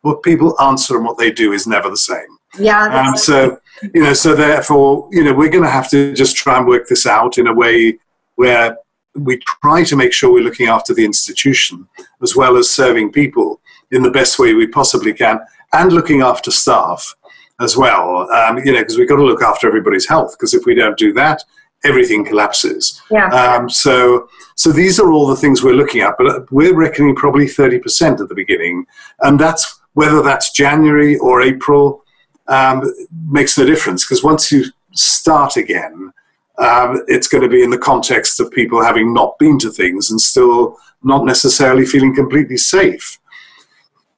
what 0.00 0.22
people 0.22 0.60
answer 0.60 0.96
and 0.96 1.04
what 1.04 1.18
they 1.18 1.30
do 1.30 1.52
is 1.52 1.66
never 1.66 1.90
the 1.90 1.96
same. 1.96 2.38
Yeah. 2.58 2.84
Um, 2.86 3.16
so 3.16 3.58
you 3.94 4.02
know, 4.02 4.12
so 4.12 4.34
therefore, 4.34 5.08
you 5.10 5.24
know, 5.24 5.34
we're 5.34 5.50
going 5.50 5.64
to 5.64 5.70
have 5.70 5.90
to 5.90 6.12
just 6.14 6.36
try 6.36 6.58
and 6.58 6.66
work 6.66 6.88
this 6.88 7.06
out 7.06 7.38
in 7.38 7.46
a 7.46 7.54
way 7.54 7.98
where 8.36 8.78
we 9.14 9.38
try 9.62 9.84
to 9.84 9.96
make 9.96 10.12
sure 10.12 10.32
we're 10.32 10.42
looking 10.42 10.68
after 10.68 10.94
the 10.94 11.04
institution 11.04 11.86
as 12.22 12.34
well 12.34 12.56
as 12.56 12.70
serving 12.70 13.12
people 13.12 13.60
in 13.90 14.02
the 14.02 14.10
best 14.10 14.38
way 14.38 14.54
we 14.54 14.66
possibly 14.66 15.12
can 15.12 15.38
and 15.72 15.92
looking 15.92 16.22
after 16.22 16.50
staff. 16.50 17.14
as 17.62 17.76
well. 17.76 18.30
Um, 18.32 18.58
you 18.58 18.72
know, 18.72 18.80
because 18.80 18.98
we've 18.98 19.08
got 19.08 19.16
to 19.16 19.24
look 19.24 19.42
after 19.42 19.66
everybody's 19.66 20.08
health. 20.08 20.36
Because 20.36 20.54
if 20.54 20.66
we 20.66 20.74
don't 20.74 20.98
do 20.98 21.12
that, 21.14 21.42
everything 21.84 22.24
collapses. 22.24 23.00
Yeah. 23.10 23.28
Um, 23.28 23.68
so, 23.68 24.28
so 24.54 24.70
these 24.70 25.00
are 25.00 25.12
all 25.12 25.26
the 25.26 25.36
things 25.36 25.62
we're 25.62 25.74
looking 25.74 26.00
at, 26.00 26.14
but 26.18 26.50
we're 26.52 26.74
reckoning 26.74 27.16
probably 27.16 27.46
30% 27.46 28.20
at 28.20 28.28
the 28.28 28.34
beginning. 28.34 28.86
And 29.20 29.38
that's 29.38 29.80
whether 29.94 30.22
that's 30.22 30.52
January 30.52 31.16
or 31.18 31.42
April 31.42 32.04
um, 32.48 32.92
makes 33.28 33.56
no 33.56 33.64
difference 33.64 34.04
because 34.04 34.22
once 34.22 34.50
you 34.50 34.64
start 34.92 35.56
again, 35.56 36.12
um, 36.58 37.02
it's 37.08 37.28
going 37.28 37.42
to 37.42 37.48
be 37.48 37.62
in 37.62 37.70
the 37.70 37.78
context 37.78 38.38
of 38.40 38.50
people 38.50 38.82
having 38.82 39.12
not 39.12 39.38
been 39.38 39.58
to 39.60 39.70
things 39.70 40.10
and 40.10 40.20
still 40.20 40.76
not 41.02 41.24
necessarily 41.24 41.84
feeling 41.84 42.14
completely 42.14 42.56
safe. 42.56 43.18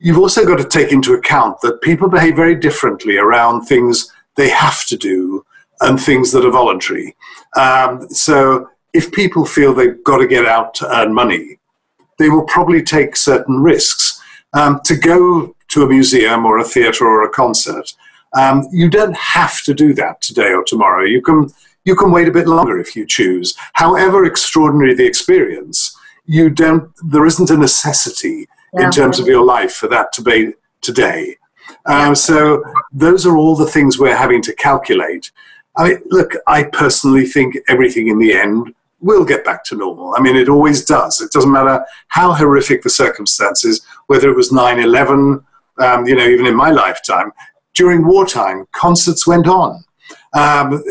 You've 0.01 0.19
also 0.19 0.45
got 0.45 0.59
to 0.59 0.65
take 0.65 0.93
into 0.93 1.15
account 1.15 1.61
that 1.63 1.81
people 1.81 2.09
behave 2.09 2.37
very 2.37 2.55
differently 2.55 3.17
around 3.17 3.63
things 3.63 4.13
they 4.37 4.51
have 4.51 4.85
to 4.87 4.97
do 4.97 5.47
and 5.81 6.01
things 6.01 6.33
that 6.33 6.45
are 6.45 6.51
voluntary. 6.51 7.17
Um, 7.57 8.09
so 8.09 8.69
if 8.93 9.13
people 9.13 9.45
feel 9.45 9.75
they've 9.75 10.03
got 10.05 10.19
to 10.19 10.27
get 10.27 10.47
out 10.47 10.75
to 10.75 10.97
earn 10.97 11.13
money, 11.13 11.59
they 12.19 12.29
will 12.29 12.45
probably 12.45 12.83
take 12.83 13.17
certain 13.17 13.63
risks. 13.63 14.21
Um, 14.53 14.81
to 14.85 14.97
go 14.97 15.57
to 15.69 15.83
a 15.83 15.89
museum 15.89 16.47
or 16.47 16.59
a 16.59 16.65
theatre 16.65 17.05
or 17.05 17.25
a 17.25 17.31
concert, 17.31 17.93
um, 18.37 18.69
you 18.73 18.89
don't 18.89 19.17
have 19.17 19.63
to 19.63 19.75
do 19.75 19.95
that 19.95 20.21
today 20.21 20.53
or 20.53 20.63
tomorrow. 20.65 21.05
You 21.05 21.23
can 21.23 21.51
you 21.85 21.95
can 21.95 22.11
wait 22.11 22.29
a 22.29 22.33
bit 22.33 22.47
longer 22.47 22.79
if 22.79 22.97
you 22.97 23.07
choose. 23.07 23.55
However 23.75 24.25
extraordinary 24.25 24.95
the 24.95 25.07
experience, 25.07 25.97
you 26.25 26.51
don't. 26.51 26.91
There 27.05 27.27
isn't 27.27 27.51
a 27.51 27.57
necessity 27.57 28.47
yeah. 28.73 28.87
in 28.87 28.91
terms 28.91 29.19
of 29.19 29.27
your 29.27 29.45
life 29.45 29.75
for 29.75 29.89
that 29.89 30.13
to 30.15 30.23
be 30.23 30.55
today. 30.81 31.37
Um, 31.87 32.15
so 32.15 32.63
those 32.93 33.27
are 33.27 33.37
all 33.37 33.57
the 33.57 33.67
things 33.67 33.99
we're 33.99 34.17
having 34.17 34.43
to 34.43 34.55
calculate. 34.55 35.31
I 35.77 35.89
mean, 35.89 36.03
look, 36.07 36.33
I 36.47 36.65
personally 36.65 37.27
think 37.27 37.57
everything 37.69 38.09
in 38.09 38.19
the 38.19 38.33
end 38.33 38.75
will 39.01 39.25
get 39.25 39.45
back 39.45 39.65
to 39.65 39.77
normal. 39.77 40.15
I 40.17 40.21
mean, 40.21 40.37
it 40.37 40.49
always 40.49 40.85
does. 40.85 41.21
It 41.21 41.31
doesn't 41.31 41.53
matter 41.53 41.85
how 42.09 42.33
horrific 42.33 42.83
the 42.83 42.91
circumstances, 42.91 43.85
whether 44.07 44.31
it 44.31 44.37
was 44.37 44.53
9 44.53 44.81
11, 44.81 45.45
um, 45.79 46.07
you 46.07 46.17
know, 46.17 46.27
even 46.27 46.47
in 46.47 46.57
my 46.57 46.71
lifetime. 46.71 47.33
During 47.75 48.07
wartime, 48.07 48.67
concerts 48.73 49.27
went 49.27 49.49
on, 49.49 49.85
um, 50.33 50.83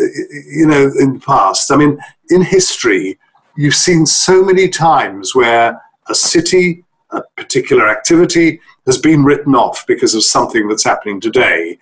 you 0.51 0.67
know, 0.67 0.91
in 0.99 1.13
the 1.13 1.21
past. 1.25 1.71
I 1.71 1.77
mean, 1.77 1.97
in 2.29 2.41
history, 2.41 3.17
you've 3.55 3.75
seen 3.75 4.05
so 4.05 4.43
many 4.43 4.67
times 4.67 5.33
where 5.33 5.81
a 6.09 6.15
city, 6.15 6.83
a 7.11 7.21
particular 7.37 7.87
activity, 7.89 8.59
has 8.85 8.97
been 8.97 9.23
written 9.23 9.55
off 9.55 9.87
because 9.87 10.13
of 10.13 10.23
something 10.23 10.67
that's 10.67 10.83
happening 10.83 11.21
today 11.21 11.79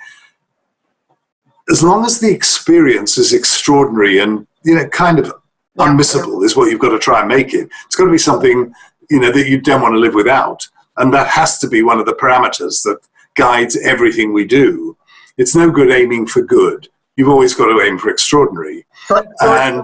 as 1.71 1.81
long 1.81 2.05
as 2.05 2.19
the 2.19 2.31
experience 2.31 3.17
is 3.17 3.33
extraordinary 3.33 4.19
and 4.19 4.45
you 4.63 4.75
know 4.75 4.87
kind 4.89 5.17
of 5.17 5.33
unmissable 5.79 6.43
is 6.43 6.55
what 6.55 6.69
you've 6.69 6.81
got 6.81 6.89
to 6.89 6.99
try 6.99 7.19
and 7.21 7.29
make 7.29 7.53
it. 7.53 7.69
It's 7.85 7.95
got 7.95 8.05
to 8.05 8.11
be 8.11 8.17
something 8.17 8.73
you 9.09 9.19
know 9.19 9.31
that 9.31 9.47
you 9.47 9.59
don't 9.59 9.81
want 9.81 9.93
to 9.93 9.99
live 9.99 10.13
without, 10.13 10.67
and 10.97 11.13
that 11.13 11.27
has 11.27 11.57
to 11.59 11.67
be 11.67 11.81
one 11.81 11.99
of 11.99 12.05
the 12.05 12.13
parameters 12.13 12.83
that 12.83 12.99
guides 13.35 13.77
everything 13.77 14.33
we 14.33 14.45
do. 14.45 14.97
It's 15.37 15.55
no 15.55 15.71
good 15.71 15.91
aiming 15.91 16.27
for 16.27 16.41
good. 16.41 16.89
You've 17.15 17.29
always 17.29 17.53
got 17.53 17.67
to 17.67 17.81
aim 17.81 17.97
for 17.97 18.09
extraordinary, 18.09 18.85
and 19.41 19.83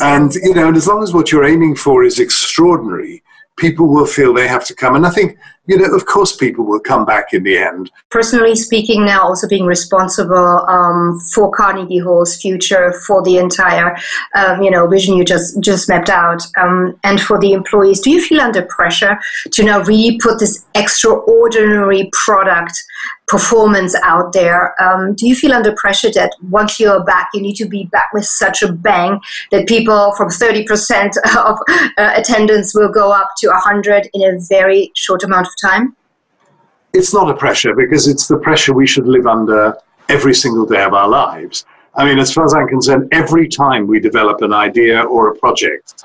and 0.00 0.34
you 0.34 0.54
know, 0.54 0.68
and 0.68 0.76
as 0.76 0.86
long 0.86 1.02
as 1.02 1.12
what 1.12 1.30
you're 1.32 1.44
aiming 1.44 1.74
for 1.74 2.04
is 2.04 2.20
extraordinary, 2.20 3.22
people 3.56 3.88
will 3.88 4.06
feel 4.06 4.32
they 4.32 4.48
have 4.48 4.64
to 4.66 4.74
come. 4.74 4.94
And 4.94 5.06
I 5.06 5.10
think, 5.10 5.36
you 5.68 5.76
know, 5.76 5.94
of 5.94 6.06
course, 6.06 6.34
people 6.34 6.64
will 6.64 6.80
come 6.80 7.04
back 7.04 7.34
in 7.34 7.42
the 7.42 7.58
end. 7.58 7.90
Personally 8.10 8.56
speaking, 8.56 9.04
now 9.04 9.22
also 9.22 9.46
being 9.46 9.66
responsible 9.66 10.64
um, 10.66 11.20
for 11.34 11.50
Carnegie 11.50 11.98
Hall's 11.98 12.40
future, 12.40 12.92
for 13.06 13.22
the 13.22 13.36
entire, 13.36 13.94
um, 14.34 14.62
you 14.62 14.70
know, 14.70 14.86
vision 14.88 15.16
you 15.16 15.24
just 15.24 15.60
just 15.60 15.88
mapped 15.88 16.08
out, 16.08 16.42
um, 16.56 16.98
and 17.04 17.20
for 17.20 17.38
the 17.38 17.52
employees, 17.52 18.00
do 18.00 18.10
you 18.10 18.22
feel 18.22 18.40
under 18.40 18.62
pressure 18.62 19.18
to 19.52 19.62
now 19.62 19.82
really 19.82 20.18
put 20.18 20.40
this 20.40 20.64
extraordinary 20.74 22.08
product 22.12 22.82
performance 23.28 23.94
out 24.02 24.32
there. 24.32 24.74
Um, 24.82 25.14
do 25.14 25.28
you 25.28 25.34
feel 25.34 25.52
under 25.52 25.72
pressure 25.72 26.10
that 26.12 26.32
once 26.50 26.80
you're 26.80 27.04
back, 27.04 27.28
you 27.34 27.42
need 27.42 27.56
to 27.56 27.68
be 27.68 27.84
back 27.84 28.08
with 28.12 28.24
such 28.24 28.62
a 28.62 28.72
bang 28.72 29.20
that 29.52 29.68
people 29.68 30.14
from 30.16 30.30
30% 30.30 31.12
of 31.36 31.58
uh, 31.98 32.12
attendance 32.16 32.74
will 32.74 32.88
go 32.88 33.12
up 33.12 33.28
to 33.38 33.48
100 33.48 34.08
in 34.14 34.22
a 34.22 34.40
very 34.48 34.90
short 34.96 35.22
amount 35.22 35.46
of 35.46 35.52
time? 35.60 35.96
It's 36.92 37.12
not 37.12 37.30
a 37.30 37.34
pressure 37.34 37.74
because 37.74 38.08
it's 38.08 38.26
the 38.26 38.38
pressure 38.38 38.74
we 38.74 38.86
should 38.86 39.06
live 39.06 39.26
under 39.26 39.76
every 40.08 40.34
single 40.34 40.66
day 40.66 40.82
of 40.82 40.94
our 40.94 41.08
lives. 41.08 41.66
I 41.94 42.04
mean, 42.04 42.18
as 42.18 42.32
far 42.32 42.44
as 42.44 42.54
I'm 42.54 42.68
concerned, 42.68 43.08
every 43.12 43.48
time 43.48 43.86
we 43.86 44.00
develop 44.00 44.40
an 44.42 44.52
idea 44.52 45.02
or 45.02 45.28
a 45.28 45.34
project, 45.36 46.04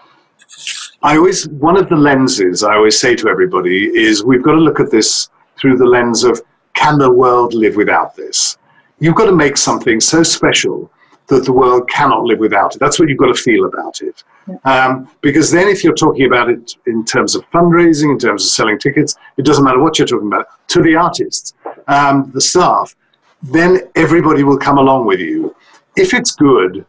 I 1.01 1.17
always, 1.17 1.47
one 1.49 1.77
of 1.77 1.89
the 1.89 1.95
lenses 1.95 2.63
I 2.63 2.75
always 2.75 2.99
say 2.99 3.15
to 3.15 3.29
everybody 3.29 3.87
is 3.95 4.23
we've 4.23 4.43
got 4.43 4.53
to 4.53 4.59
look 4.59 4.79
at 4.79 4.89
this 4.89 5.29
through 5.57 5.77
the 5.77 5.85
lens 5.85 6.23
of 6.23 6.41
can 6.73 6.97
the 6.97 7.11
world 7.11 7.53
live 7.53 7.75
without 7.75 8.15
this? 8.15 8.57
You've 8.99 9.15
got 9.15 9.25
to 9.25 9.35
make 9.35 9.57
something 9.57 9.99
so 9.99 10.23
special 10.23 10.91
that 11.27 11.45
the 11.45 11.53
world 11.53 11.89
cannot 11.89 12.23
live 12.23 12.39
without 12.39 12.75
it. 12.75 12.79
That's 12.79 12.99
what 12.99 13.09
you've 13.09 13.17
got 13.17 13.35
to 13.35 13.41
feel 13.41 13.65
about 13.65 14.01
it. 14.01 14.23
Um, 14.65 15.10
because 15.21 15.51
then, 15.51 15.67
if 15.67 15.84
you're 15.84 15.95
talking 15.95 16.25
about 16.25 16.49
it 16.49 16.75
in 16.86 17.06
terms 17.06 17.36
of 17.36 17.49
fundraising, 17.51 18.12
in 18.12 18.19
terms 18.19 18.43
of 18.45 18.51
selling 18.51 18.77
tickets, 18.77 19.15
it 19.38 19.45
doesn't 19.45 19.63
matter 19.63 19.79
what 19.79 19.97
you're 19.97 20.08
talking 20.08 20.27
about, 20.27 20.47
to 20.69 20.82
the 20.82 20.95
artists, 20.95 21.53
um, 21.88 22.29
the 22.34 22.41
staff, 22.41 22.95
then 23.41 23.82
everybody 23.95 24.43
will 24.43 24.58
come 24.58 24.77
along 24.77 25.06
with 25.06 25.19
you. 25.19 25.56
If 25.95 26.13
it's 26.13 26.32
good, 26.32 26.86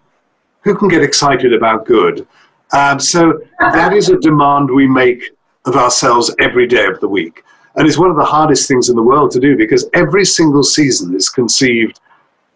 who 0.62 0.74
can 0.74 0.88
get 0.88 1.02
excited 1.02 1.52
about 1.52 1.86
good? 1.86 2.26
Um, 2.72 2.98
so 2.98 3.40
that 3.60 3.92
is 3.92 4.08
a 4.08 4.18
demand 4.18 4.70
we 4.70 4.86
make 4.86 5.30
of 5.64 5.76
ourselves 5.76 6.34
every 6.40 6.66
day 6.66 6.86
of 6.86 7.00
the 7.00 7.08
week. 7.08 7.44
And 7.76 7.86
it's 7.86 7.98
one 7.98 8.10
of 8.10 8.16
the 8.16 8.24
hardest 8.24 8.68
things 8.68 8.88
in 8.88 8.96
the 8.96 9.02
world 9.02 9.30
to 9.32 9.40
do 9.40 9.56
because 9.56 9.88
every 9.94 10.24
single 10.24 10.62
season 10.62 11.14
is 11.14 11.28
conceived 11.28 12.00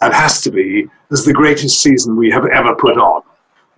and 0.01 0.15
has 0.15 0.41
to 0.43 0.51
be 0.51 0.89
as 1.11 1.25
the 1.25 1.33
greatest 1.33 1.83
season 1.83 2.17
we 2.17 2.31
have 2.31 2.47
ever 2.47 2.75
put 2.75 2.99
on. 2.99 3.23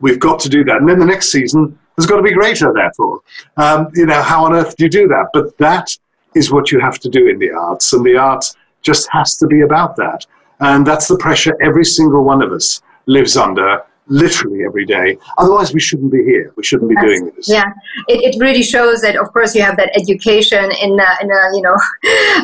We've 0.00 0.20
got 0.20 0.40
to 0.40 0.48
do 0.48 0.64
that. 0.64 0.76
And 0.76 0.88
then 0.88 0.98
the 0.98 1.06
next 1.06 1.30
season 1.30 1.78
has 1.96 2.06
got 2.06 2.16
to 2.16 2.22
be 2.22 2.32
greater, 2.32 2.72
therefore. 2.72 3.20
Um, 3.56 3.88
you 3.94 4.06
know, 4.06 4.22
how 4.22 4.44
on 4.44 4.54
earth 4.54 4.76
do 4.76 4.84
you 4.84 4.90
do 4.90 5.08
that? 5.08 5.26
But 5.32 5.56
that 5.58 5.90
is 6.34 6.50
what 6.50 6.72
you 6.72 6.80
have 6.80 6.98
to 7.00 7.08
do 7.08 7.28
in 7.28 7.38
the 7.38 7.50
arts. 7.50 7.92
And 7.92 8.04
the 8.04 8.16
arts 8.16 8.56
just 8.82 9.08
has 9.10 9.36
to 9.36 9.46
be 9.46 9.60
about 9.62 9.96
that. 9.96 10.26
And 10.60 10.86
that's 10.86 11.08
the 11.08 11.16
pressure 11.18 11.56
every 11.62 11.84
single 11.84 12.24
one 12.24 12.42
of 12.42 12.52
us 12.52 12.82
lives 13.06 13.36
under 13.36 13.82
literally 14.06 14.64
every 14.64 14.84
day. 14.84 15.16
Otherwise, 15.38 15.72
we 15.72 15.80
shouldn't 15.80 16.12
be 16.12 16.22
here. 16.24 16.52
We 16.56 16.64
shouldn't 16.64 16.90
be 16.90 16.96
doing 16.96 17.30
this. 17.36 17.48
Yeah, 17.48 17.70
it, 18.08 18.34
it 18.34 18.40
really 18.40 18.62
shows 18.62 19.00
that, 19.02 19.16
of 19.16 19.32
course, 19.32 19.54
you 19.54 19.62
have 19.62 19.76
that 19.76 19.96
education 19.96 20.70
in, 20.82 20.98
a, 20.98 21.10
in 21.22 21.30
a, 21.30 21.56
you 21.56 21.62
know, 21.62 21.76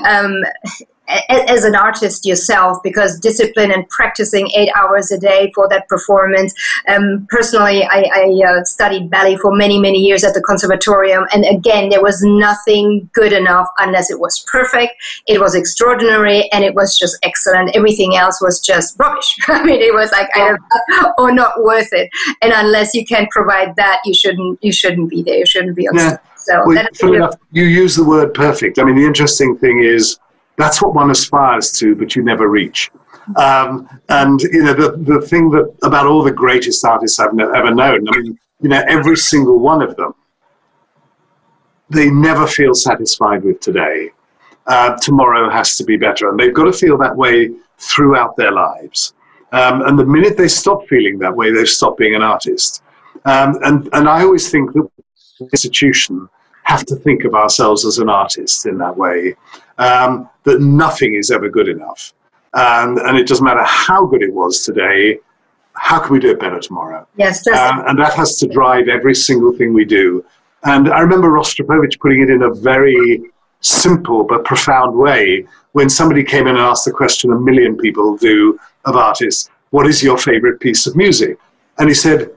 um, 0.09 0.43
as 1.29 1.65
an 1.65 1.75
artist 1.75 2.25
yourself 2.25 2.79
because 2.83 3.19
discipline 3.21 3.71
and 3.71 3.89
practicing 3.89 4.51
eight 4.57 4.71
hours 4.77 5.11
a 5.11 5.19
day 5.19 5.51
for 5.55 5.69
that 5.69 5.89
performance 5.89 6.55
um, 6.89 7.27
personally 7.31 7.85
i, 7.85 8.05
I 8.15 8.43
uh, 8.47 8.65
studied 8.65 9.11
ballet 9.11 9.37
for 9.37 9.55
many 9.55 9.79
many 9.79 9.99
years 9.99 10.25
at 10.25 10.35
the 10.35 10.43
conservatorium 10.43 11.27
and 11.33 11.45
again 11.45 11.89
there 11.89 12.03
was 12.03 12.23
nothing 12.23 13.09
good 13.13 13.33
enough 13.33 13.69
unless 13.79 14.11
it 14.11 14.21
was 14.21 14.45
perfect 14.51 14.95
it 15.27 15.41
was 15.41 15.55
extraordinary 15.55 16.51
and 16.53 16.65
it 16.65 16.75
was 16.75 16.97
just 16.99 17.19
excellent. 17.23 17.75
Everything 17.75 18.17
else 18.17 18.41
was 18.41 18.61
just 18.61 18.99
rubbish. 18.99 19.37
I 19.49 19.65
mean 19.65 19.81
it 19.81 19.95
was 19.95 20.11
like 20.13 20.29
yeah. 20.37 20.57
or 21.19 21.33
not 21.33 21.63
worth 21.63 21.93
it. 21.93 22.11
And 22.43 22.53
unless 22.55 22.95
you 22.95 23.05
can 23.05 23.27
provide 23.31 23.77
that 23.77 24.01
you 24.05 24.15
shouldn't 24.15 24.63
you 24.63 24.73
shouldn't 24.73 25.11
be 25.11 25.23
there 25.23 25.39
you 25.39 25.47
shouldn't 25.47 25.77
be 25.77 25.89
on 25.89 25.97
yeah. 25.97 26.17
so 26.37 26.63
well, 26.67 26.87
enough, 27.15 27.35
you 27.53 27.65
use 27.65 27.97
the 27.97 28.05
word 28.05 28.35
perfect. 28.35 28.79
I 28.79 28.85
mean 28.85 28.97
the 28.97 29.05
interesting 29.05 29.57
thing 29.59 29.83
is 29.83 30.19
that's 30.57 30.83
what 30.83 30.95
one 30.95 31.11
aspires 31.11 31.71
to, 31.73 31.95
but 31.95 32.17
you 32.17 32.23
never 32.23 32.49
reach. 32.49 32.91
Um, 33.37 33.89
and 34.09 34.41
you 34.41 34.63
know 34.63 34.75
the 34.75 34.97
the 34.99 35.21
thing 35.27 35.51
that 35.51 35.75
about 35.83 36.07
all 36.07 36.23
the 36.23 36.31
greatest 36.31 36.85
artists 36.85 37.19
I've 37.19 37.39
ever 37.39 37.75
known. 37.75 38.09
I 38.09 38.19
mean, 38.19 38.39
you 38.61 38.69
know, 38.69 38.83
every 38.89 39.17
single 39.17 39.59
one 39.59 39.83
of 39.83 39.97
them, 39.97 40.15
they 41.91 42.09
never 42.09 42.47
feel 42.47 42.75
satisfied 42.75 43.43
with 43.43 43.61
today. 43.61 44.11
Uh, 44.67 44.97
tomorrow 45.01 45.51
has 45.51 45.77
to 45.77 45.85
be 45.85 45.97
better, 45.97 46.29
and 46.29 46.39
they've 46.39 46.55
got 46.55 46.65
to 46.65 46.73
feel 46.73 46.97
that 46.99 47.17
way 47.17 47.51
throughout 47.79 48.37
their 48.37 48.53
lives. 48.53 49.15
Um, 49.53 49.83
and 49.83 49.99
the 49.99 50.05
minute 50.05 50.37
they 50.37 50.49
stop 50.49 50.87
feeling 50.89 51.19
that 51.19 51.35
way, 51.35 51.53
they've 51.53 51.69
stopped 51.69 51.99
being 51.99 52.15
an 52.15 52.23
artist. 52.23 52.83
Um, 53.25 53.59
and 53.63 53.89
and 53.93 54.09
I 54.09 54.23
always 54.23 54.51
think 54.51 54.73
that 54.73 54.89
institution 55.53 56.29
have 56.67 56.85
to 56.85 56.97
think 56.97 57.25
of 57.25 57.35
ourselves 57.35 57.85
as 57.85 57.99
an 57.99 58.09
artist 58.09 58.67
in 58.67 58.77
that 58.79 58.97
way 58.97 59.35
um, 59.79 60.29
that 60.43 60.61
nothing 60.61 61.15
is 61.15 61.31
ever 61.31 61.49
good 61.49 61.69
enough. 61.69 62.13
And, 62.55 62.99
and 62.99 63.17
it 63.17 63.27
doesn't 63.27 63.45
matter 63.45 63.63
how 63.65 64.07
good 64.07 64.23
it 64.23 64.33
was 64.33 64.65
today, 64.65 65.19
how 65.75 66.01
can 66.01 66.13
we 66.13 66.19
do 66.19 66.31
it 66.31 66.41
better 66.41 66.59
tomorrow? 66.59 67.07
Yes, 67.17 67.45
just 67.45 67.57
um, 67.57 67.85
and 67.87 67.99
that 67.99 68.15
has 68.15 68.37
to 68.39 68.49
drive 68.49 68.89
every 68.89 69.15
single 69.15 69.53
thing 69.53 69.73
we 69.73 69.85
do. 69.85 70.25
And 70.65 70.89
I 70.89 71.01
remember 71.01 71.29
Rostropovich 71.29 72.01
putting 72.01 72.23
it 72.23 72.31
in 72.31 72.43
a 72.43 72.53
very 72.53 73.23
simple 73.61 74.25
but 74.25 74.45
profound 74.45 74.97
way 74.97 75.47
when 75.73 75.89
somebody 75.89 76.25
came 76.25 76.47
in 76.49 76.57
and 76.57 76.59
asked 76.59 76.85
the 76.85 76.93
question 76.93 77.31
a 77.31 77.39
million 77.39 77.77
people 77.77 78.17
do 78.17 78.59
of 78.87 78.97
artists 78.97 79.51
what 79.71 79.87
is 79.87 80.03
your 80.03 80.19
favorite 80.19 80.59
piece 80.59 80.87
of 80.87 80.97
music? 80.97 81.39
And 81.79 81.89
he 81.89 81.95
said, 81.95 82.31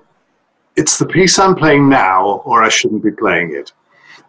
It's 0.76 0.98
the 1.00 1.06
piece 1.06 1.40
I'm 1.40 1.56
playing 1.56 1.90
now, 1.90 2.42
or 2.46 2.64
I 2.64 2.70
shouldn't 2.70 3.04
be 3.04 3.12
playing 3.12 3.56
it. 3.56 3.72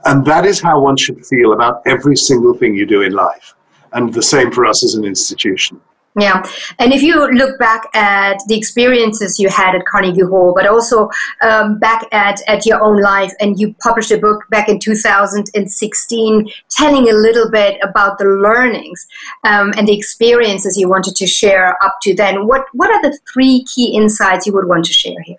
And 0.05 0.25
that 0.25 0.47
is 0.47 0.61
how 0.61 0.81
one 0.81 0.97
should 0.97 1.25
feel 1.27 1.53
about 1.53 1.83
every 1.87 2.17
single 2.17 2.55
thing 2.55 2.75
you 2.75 2.87
do 2.87 3.03
in 3.03 3.13
life. 3.13 3.55
And 3.93 4.13
the 4.13 4.23
same 4.23 4.51
for 4.51 4.65
us 4.67 4.85
as 4.85 4.95
an 4.95 5.05
institution. 5.05 5.81
Yeah, 6.19 6.45
and 6.81 6.93
if 6.93 7.03
you 7.03 7.31
look 7.33 7.57
back 7.61 7.85
at 7.95 8.43
the 8.49 8.57
experiences 8.57 9.39
you 9.39 9.49
had 9.49 9.77
at 9.77 9.87
Carnegie 9.87 10.23
Hall, 10.23 10.53
but 10.57 10.67
also 10.67 11.09
um, 11.41 11.79
back 11.79 12.05
at, 12.11 12.41
at 12.49 12.67
your 12.67 12.83
own 12.83 13.01
life, 13.01 13.33
and 13.39 13.61
you 13.61 13.77
published 13.81 14.11
a 14.11 14.19
book 14.19 14.45
back 14.51 14.69
in 14.69 14.81
2016 14.81 16.51
telling 16.69 17.09
a 17.09 17.13
little 17.13 17.49
bit 17.49 17.79
about 17.85 18.19
the 18.19 18.25
learnings 18.25 19.07
um, 19.45 19.73
and 19.77 19.87
the 19.87 19.97
experiences 19.97 20.77
you 20.77 20.89
wanted 20.89 21.15
to 21.15 21.29
share 21.29 21.77
up 21.85 21.99
to 22.03 22.13
then, 22.13 22.45
what, 22.45 22.65
what 22.73 22.91
are 22.91 23.03
the 23.03 23.17
three 23.33 23.65
key 23.73 23.95
insights 23.95 24.47
you 24.47 24.53
would 24.53 24.67
want 24.67 24.85
to 24.87 24.93
share 24.93 25.21
here? 25.23 25.37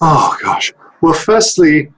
Oh, 0.00 0.36
gosh. 0.40 0.72
Well, 1.00 1.14
firstly, 1.14 1.92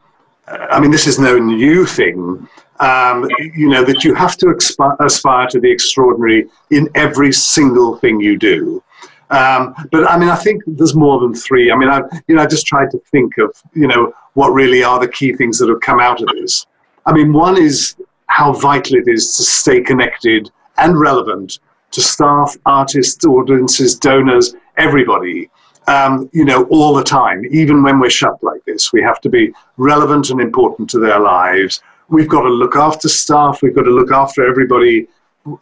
I 0.49 0.81
mean, 0.81 0.91
this 0.91 1.07
is 1.07 1.19
no 1.19 1.39
new 1.39 1.87
thing, 1.87 2.49
um, 2.81 3.29
you 3.55 3.69
know, 3.69 3.85
that 3.85 4.05
you 4.05 4.15
have 4.15 4.37
to 4.39 4.47
expi- 4.47 4.97
aspire 5.01 5.49
to 5.49 5.61
the 5.61 5.71
extraordinary 5.71 6.49
in 6.71 6.89
every 6.95 7.33
single 7.33 7.97
thing 7.97 8.21
you 8.21 8.39
do. 8.39 8.83
Um, 9.31 9.75
but 9.91 10.09
I 10.09 10.17
mean, 10.17 10.29
I 10.29 10.37
think 10.37 10.63
there's 10.67 10.95
more 10.95 11.19
than 11.21 11.35
three. 11.35 11.73
I 11.73 11.77
mean, 11.77 11.89
I, 11.89 12.03
you 12.29 12.37
know, 12.37 12.43
I 12.43 12.47
just 12.47 12.67
tried 12.67 12.91
to 12.93 12.99
think 13.11 13.39
of, 13.39 13.51
you 13.75 13.89
know, 13.89 14.15
what 14.35 14.51
really 14.51 14.85
are 14.85 15.01
the 15.01 15.09
key 15.09 15.35
things 15.35 15.59
that 15.59 15.69
have 15.69 15.81
come 15.81 15.99
out 15.99 16.23
of 16.23 16.29
this. 16.29 16.67
I 17.07 17.13
mean, 17.13 17.33
one 17.33 17.61
is 17.61 17.97
how 18.27 18.53
vital 18.53 18.97
it 18.97 19.09
is 19.09 19.37
to 19.37 19.43
stay 19.43 19.81
connected 19.81 20.51
and 20.79 20.99
relevant 20.99 21.59
to 21.93 22.01
staff, 22.01 22.57
artists, 22.67 23.25
audiences, 23.25 23.99
donors, 23.99 24.55
everybody 24.77 25.51
um, 25.88 26.29
you 26.33 26.44
know, 26.44 26.64
all 26.64 26.94
the 26.94 27.05
time, 27.05 27.44
even 27.51 27.83
when 27.83 28.01
we're 28.01 28.11
shut 28.11 28.42
like 28.42 28.64
this. 28.64 28.92
We 28.92 29.03
have 29.03 29.20
to 29.20 29.29
be 29.29 29.53
relevant 29.77 30.31
and 30.31 30.40
important 30.40 30.90
to 30.90 30.99
their 30.99 31.20
lives. 31.20 31.83
We've 32.09 32.29
got 32.29 32.42
to 32.42 32.49
look 32.49 32.77
after 32.77 33.09
staff. 33.09 33.62
We've 33.62 33.75
got 33.75 33.83
to 33.83 33.90
look 33.90 34.11
after 34.11 34.46
everybody 34.46 35.09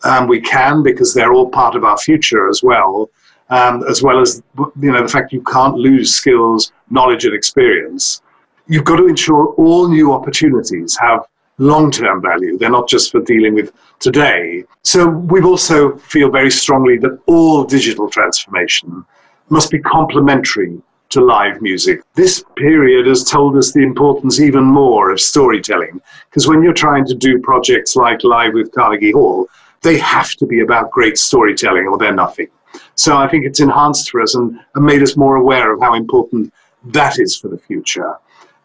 um, 0.05 0.27
we 0.29 0.41
can 0.41 0.83
because 0.83 1.13
they're 1.13 1.33
all 1.33 1.49
part 1.49 1.75
of 1.75 1.85
our 1.85 1.99
future 1.99 2.49
as 2.49 2.63
well. 2.63 3.11
Um, 3.51 3.85
as 3.87 4.03
well 4.03 4.21
as 4.21 4.43
you 4.57 4.91
know 4.91 5.03
the 5.03 5.09
fact 5.09 5.33
you 5.33 5.43
can't 5.43 5.77
lose 5.77 6.15
skills, 6.15 6.73
knowledge, 6.89 7.27
and 7.27 7.35
experience. 7.35 8.23
You've 8.67 8.85
got 8.85 8.97
to 8.97 9.07
ensure 9.07 9.49
all 9.59 9.87
new 9.87 10.15
opportunities 10.15 10.97
have 10.97 11.27
long-term 11.59 12.23
value. 12.23 12.57
They're 12.57 12.71
not 12.71 12.89
just 12.89 13.13
for 13.13 13.21
dealing 13.21 13.55
with 13.55 13.73
today. 13.99 14.65
So 14.83 15.07
we 15.07 15.43
also 15.43 15.97
feel 15.99 16.31
very 16.31 16.51
strongly 16.51 16.97
that 16.99 17.21
all 17.27 17.65
digital 17.65 18.09
transformation 18.09 19.05
must 19.49 19.71
be 19.71 19.79
complementary 19.79 20.81
to 21.11 21.21
live 21.21 21.61
music. 21.63 22.03
This 22.15 22.45
period 22.57 23.07
has 23.07 23.23
told 23.23 23.57
us 23.57 23.73
the 23.73 23.83
importance 23.83 24.41
even 24.41 24.65
more 24.65 25.11
of 25.11 25.21
storytelling, 25.21 26.01
because 26.29 26.49
when 26.49 26.63
you're 26.63 26.73
trying 26.73 27.07
to 27.07 27.15
do 27.15 27.41
projects 27.41 27.95
like 27.95 28.25
Live 28.25 28.55
with 28.55 28.73
Carnegie 28.73 29.13
Hall, 29.13 29.49
they 29.83 29.99
have 29.99 30.31
to 30.37 30.47
be 30.47 30.61
about 30.61 30.91
great 30.91 31.19
storytelling 31.19 31.87
or 31.87 31.99
they're 31.99 32.15
nothing. 32.15 32.49
So 32.97 33.17
I 33.17 33.29
think 33.29 33.45
it's 33.45 33.61
enhanced 33.61 34.11
for 34.11 34.23
us 34.23 34.35
and, 34.35 34.59
and 34.75 34.85
made 34.85 35.03
us 35.03 35.17
more 35.17 35.37
aware 35.37 35.73
of 35.73 35.81
how 35.81 35.95
important 35.95 36.53
that 36.87 37.19
is 37.19 37.37
for 37.37 37.49
the 37.49 37.59
future. 37.59 38.15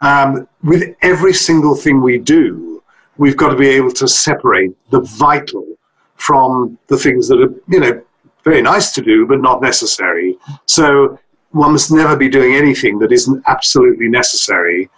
Um, 0.01 0.47
with 0.63 0.95
every 1.01 1.33
single 1.33 1.75
thing 1.75 2.01
we 2.01 2.17
do, 2.17 2.81
we've 3.17 3.37
got 3.37 3.49
to 3.49 3.55
be 3.55 3.67
able 3.67 3.91
to 3.91 4.07
separate 4.07 4.71
the 4.91 5.01
vital 5.01 5.65
from 6.15 6.77
the 6.87 6.97
things 6.97 7.27
that 7.27 7.39
are, 7.41 7.53
you 7.67 7.79
know, 7.79 8.01
very 8.43 8.62
nice 8.62 8.91
to 8.93 9.02
do, 9.02 9.25
but 9.25 9.41
not 9.41 9.62
necessary. 9.62 10.38
So 10.65 11.19
one 11.52 11.71
must 11.71 11.91
never 11.91 12.15
be 12.15 12.30
doing 12.30 12.56
anything 12.56 12.99
that 12.99 13.12
isn't 13.12 13.43
absolutely 13.47 14.08
necessary. 14.08 14.89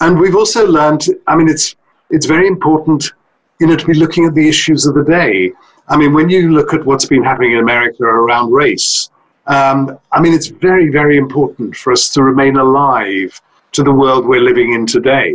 And 0.00 0.18
we've 0.18 0.36
also 0.36 0.66
learned, 0.66 1.04
I 1.26 1.36
mean, 1.36 1.48
it's, 1.48 1.76
it's 2.10 2.26
very 2.26 2.46
important, 2.46 3.12
you 3.60 3.66
know, 3.66 3.76
to 3.76 3.86
be 3.86 3.94
looking 3.94 4.24
at 4.24 4.34
the 4.34 4.48
issues 4.48 4.86
of 4.86 4.94
the 4.94 5.04
day. 5.04 5.52
I 5.88 5.96
mean, 5.96 6.12
when 6.14 6.28
you 6.30 6.52
look 6.52 6.72
at 6.72 6.84
what's 6.84 7.06
been 7.06 7.22
happening 7.22 7.52
in 7.52 7.58
America 7.58 8.04
around 8.04 8.52
race, 8.52 9.10
um, 9.46 9.98
I 10.12 10.20
mean, 10.20 10.32
it's 10.32 10.46
very, 10.46 10.90
very 10.90 11.18
important 11.18 11.76
for 11.76 11.92
us 11.92 12.10
to 12.10 12.22
remain 12.22 12.56
alive 12.56 13.40
to 13.72 13.82
the 13.82 13.92
world 13.92 14.26
we're 14.26 14.40
living 14.40 14.72
in 14.72 14.86
today 14.86 15.34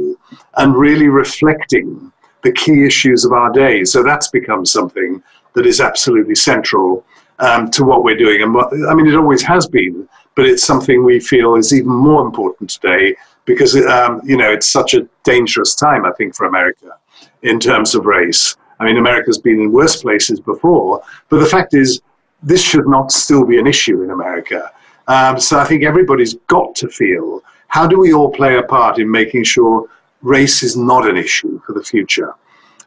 and 0.58 0.76
really 0.76 1.08
reflecting 1.08 2.12
the 2.44 2.52
key 2.52 2.86
issues 2.86 3.26
of 3.26 3.34
our 3.34 3.52
day. 3.52 3.84
So 3.84 4.04
that's 4.04 4.30
become 4.30 4.66
something 4.66 5.22
that 5.54 5.66
is 5.66 5.82
absolutely 5.82 6.36
central 6.36 7.06
um, 7.40 7.70
to 7.72 7.84
what 7.84 8.04
we're 8.04 8.18
doing. 8.18 8.42
And 8.42 8.56
I 8.88 8.94
mean, 8.94 9.08
it 9.08 9.16
always 9.16 9.44
has 9.44 9.68
been, 9.68 10.08
but 10.36 10.46
it's 10.46 10.64
something 10.64 11.04
we 11.04 11.20
feel 11.20 11.56
is 11.56 11.74
even 11.74 11.92
more 11.92 12.26
important 12.26 12.70
today 12.70 13.16
because, 13.46 13.76
um, 13.86 14.22
you 14.26 14.38
know, 14.38 14.52
it's 14.52 14.68
such 14.68 14.94
a 14.94 15.08
dangerous 15.24 15.76
time, 15.76 16.06
I 16.06 16.12
think, 16.14 16.36
for 16.36 16.46
America 16.46 16.98
in 17.44 17.60
terms 17.60 17.96
of 17.96 18.06
race. 18.06 18.56
I 18.80 18.86
mean, 18.86 18.98
America's 18.98 19.38
been 19.38 19.62
in 19.62 19.72
worse 19.72 20.02
places 20.02 20.40
before, 20.40 21.02
but 21.30 21.40
the 21.40 21.46
fact 21.46 21.74
is, 21.74 22.02
this 22.44 22.62
should 22.62 22.88
not 22.88 23.12
still 23.12 23.46
be 23.46 23.58
an 23.60 23.68
issue 23.68 24.04
in 24.04 24.12
America. 24.12 24.72
Um, 25.08 25.40
so 25.40 25.60
I 25.60 25.66
think 25.66 25.84
everybody's 25.84 26.36
got 26.48 26.76
to 26.76 26.90
feel 26.90 27.42
how 27.68 27.88
do 27.88 28.00
we 28.00 28.14
all 28.14 28.32
play 28.32 28.58
a 28.58 28.64
part 28.64 29.00
in 29.00 29.10
making 29.10 29.44
sure 29.44 29.88
race 30.22 30.64
is 30.64 30.78
not 30.78 31.08
an 31.08 31.18
issue 31.18 31.60
for 31.66 31.74
the 31.74 31.84
future? 31.84 32.34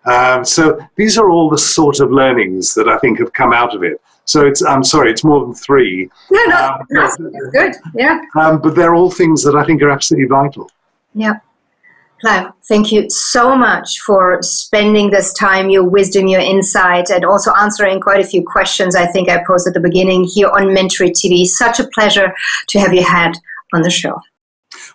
Um, 0.05 0.45
so 0.45 0.79
these 0.97 1.19
are 1.19 1.31
all 1.31 1.51
the 1.51 1.59
sort 1.59 2.01
of 2.01 2.11
learnings 2.11 2.75
that 2.75 2.89
I 2.89 2.99
think 2.99 3.19
have 3.19 3.33
come 3.33 3.53
out 3.53 3.75
of 3.75 3.83
it. 3.83 4.01
So 4.25 4.47
it's 4.47 4.63
I'm 4.63 4.85
sorry, 4.85 5.11
it's 5.11 5.25
more 5.25 5.41
than 5.41 5.55
three. 5.55 6.11
No, 6.31 6.45
no, 6.45 6.57
um, 6.57 6.87
that's 6.91 7.17
good. 7.17 7.75
Yeah. 7.95 8.21
Um, 8.37 8.61
but 8.61 8.75
they're 8.75 8.95
all 8.95 9.11
things 9.11 9.43
that 9.45 9.55
I 9.55 9.65
think 9.65 9.83
are 9.83 9.91
absolutely 9.91 10.29
vital. 10.29 10.71
Yeah. 11.15 11.35
Clive, 12.21 12.53
thank 12.67 12.91
you 12.91 13.09
so 13.09 13.57
much 13.57 14.01
for 14.01 14.43
spending 14.43 15.11
this 15.11 15.33
time, 15.35 15.71
your 15.71 15.89
wisdom, 15.89 16.27
your 16.27 16.41
insight, 16.41 17.11
and 17.11 17.25
also 17.25 17.53
answering 17.55 18.01
quite 18.01 18.21
a 18.21 18.27
few 18.27 18.45
questions 18.45 18.97
I 18.97 19.07
think 19.07 19.29
I 19.29 19.43
posed 19.47 19.69
at 19.69 19.75
the 19.75 19.81
beginning 19.81 20.25
here 20.25 20.49
on 20.49 20.75
Mentory 20.75 21.13
TV. 21.13 21.47
Such 21.47 21.79
a 21.79 21.87
pleasure 21.95 22.35
to 22.71 22.81
have 22.81 22.93
you 22.93 23.05
had 23.05 23.35
on 23.73 23.83
the 23.83 23.91
show. 23.91 24.21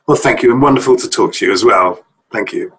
Well, 0.05 0.17
thank 0.17 0.43
you, 0.43 0.51
and 0.51 0.61
wonderful 0.61 0.97
to 0.97 1.09
talk 1.09 1.33
to 1.35 1.45
you 1.45 1.53
as 1.53 1.63
well. 1.63 2.03
Thank 2.29 2.51
you. 2.51 2.73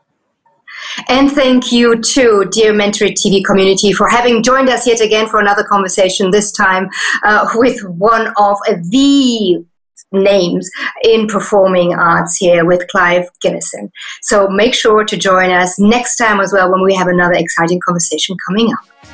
And 1.09 1.31
thank 1.31 1.73
you 1.73 2.01
to 2.01 2.49
dear 2.51 2.73
Mentory 2.73 3.13
TV 3.13 3.45
community 3.45 3.93
for 3.93 4.09
having 4.09 4.43
joined 4.43 4.69
us 4.69 4.87
yet 4.87 5.01
again 5.01 5.27
for 5.27 5.41
another 5.41 5.65
conversation, 5.65 6.31
this 6.31 6.53
time 6.53 6.89
uh, 7.23 7.49
with 7.55 7.83
one 7.85 8.33
of 8.37 8.59
the 8.91 9.65
names 10.13 10.71
in 11.03 11.27
performing 11.27 11.95
arts 11.95 12.37
here 12.37 12.65
with 12.65 12.87
Clive 12.89 13.29
Gillinson. 13.43 13.91
So 14.23 14.49
make 14.49 14.75
sure 14.75 15.05
to 15.05 15.17
join 15.17 15.51
us 15.51 15.79
next 15.79 16.17
time 16.17 16.41
as 16.41 16.53
well 16.53 16.71
when 16.71 16.83
we 16.83 16.95
have 16.95 17.09
another 17.09 17.35
exciting 17.35 17.81
conversation 17.85 18.37
coming 18.47 18.73
up. 18.73 19.14